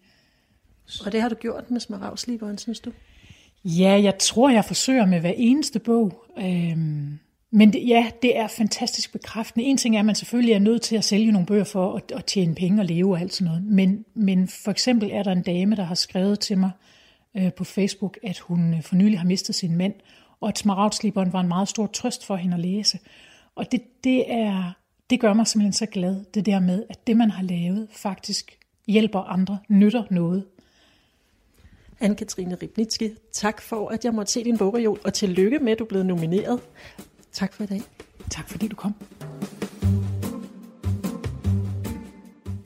Og 1.06 1.12
det 1.12 1.22
har 1.22 1.28
du 1.28 1.34
gjort 1.34 1.70
med 1.70 1.80
Smaragdsliberen, 1.80 2.58
synes 2.58 2.80
du? 2.80 2.92
Ja, 3.64 4.00
jeg 4.02 4.18
tror, 4.18 4.50
jeg 4.50 4.64
forsøger 4.64 5.06
med 5.06 5.20
hver 5.20 5.32
eneste 5.36 5.78
bog. 5.78 6.24
Øhm, 6.38 7.18
men 7.50 7.72
det, 7.72 7.88
ja, 7.88 8.10
det 8.22 8.36
er 8.38 8.48
fantastisk 8.48 9.12
bekræftende. 9.12 9.66
En 9.66 9.76
ting 9.76 9.96
er, 9.96 10.00
at 10.00 10.06
man 10.06 10.14
selvfølgelig 10.14 10.52
er 10.52 10.58
nødt 10.58 10.82
til 10.82 10.96
at 10.96 11.04
sælge 11.04 11.32
nogle 11.32 11.46
bøger 11.46 11.64
for 11.64 11.94
at, 11.96 12.12
at 12.16 12.24
tjene 12.24 12.54
penge 12.54 12.82
og 12.82 12.84
leve 12.84 13.14
og 13.14 13.20
alt 13.20 13.34
sådan 13.34 13.46
noget. 13.46 13.62
Men, 13.64 14.04
men 14.14 14.48
for 14.48 14.70
eksempel 14.70 15.10
er 15.12 15.22
der 15.22 15.32
en 15.32 15.42
dame, 15.42 15.76
der 15.76 15.84
har 15.84 15.94
skrevet 15.94 16.40
til 16.40 16.58
mig 16.58 16.70
øh, 17.36 17.52
på 17.52 17.64
Facebook, 17.64 18.18
at 18.22 18.38
hun 18.38 18.74
øh, 18.74 18.82
for 18.82 18.94
nylig 18.94 19.18
har 19.18 19.26
mistet 19.26 19.54
sin 19.54 19.76
mand, 19.76 19.94
og 20.40 20.48
at 20.48 20.58
Smaragdsliberen 20.58 21.32
var 21.32 21.40
en 21.40 21.48
meget 21.48 21.68
stor 21.68 21.86
trøst 21.86 22.26
for 22.26 22.36
hende 22.36 22.54
at 22.54 22.60
læse. 22.60 22.98
Og 23.54 23.72
det, 23.72 24.04
det, 24.04 24.32
er, 24.32 24.72
det 25.10 25.20
gør 25.20 25.32
mig 25.32 25.46
simpelthen 25.46 25.72
så 25.72 25.86
glad, 25.86 26.24
det 26.34 26.46
der 26.46 26.60
med, 26.60 26.84
at 26.90 27.06
det, 27.06 27.16
man 27.16 27.30
har 27.30 27.42
lavet, 27.42 27.88
faktisk 27.92 28.58
hjælper 28.86 29.20
andre, 29.20 29.58
nytter 29.68 30.04
noget. 30.10 30.44
Anne-Katrine 32.00 32.56
Ribnitski, 32.62 33.10
tak 33.32 33.62
for, 33.62 33.88
at 33.88 34.04
jeg 34.04 34.14
måtte 34.14 34.32
se 34.32 34.44
din 34.44 34.58
bogreol, 34.58 34.98
og 35.04 35.14
tillykke 35.14 35.58
med, 35.58 35.72
at 35.72 35.78
du 35.78 35.84
er 35.84 35.88
blevet 35.88 36.06
nomineret. 36.06 36.60
Tak 37.32 37.52
for 37.52 37.62
i 37.62 37.66
dag. 37.66 37.82
Tak 38.30 38.50
fordi 38.50 38.68
du 38.68 38.76
kom. 38.76 38.94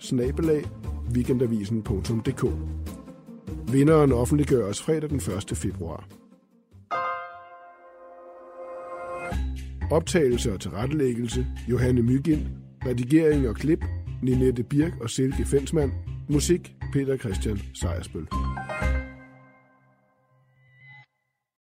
weekendavisen.dk. 1.15 2.45
Vinderen 3.73 4.13
offentliggøres 4.13 4.83
fredag 4.83 5.11
den 5.11 5.17
1. 5.51 5.57
februar. 5.57 6.09
Optagelse 9.91 10.53
og 10.53 10.61
tilrettelæggelse 10.61 11.47
Johanne 11.71 12.03
Mygind. 12.03 12.43
Redigering 12.87 13.49
og 13.49 13.55
klip 13.55 13.85
Ninette 14.23 14.63
Birk 14.63 14.93
og 15.01 15.11
Silke 15.11 15.45
Fensmann. 15.45 15.93
Musik 16.29 16.75
Peter 16.93 17.17
Christian 17.17 17.61
Sejersbøl. 17.75 18.27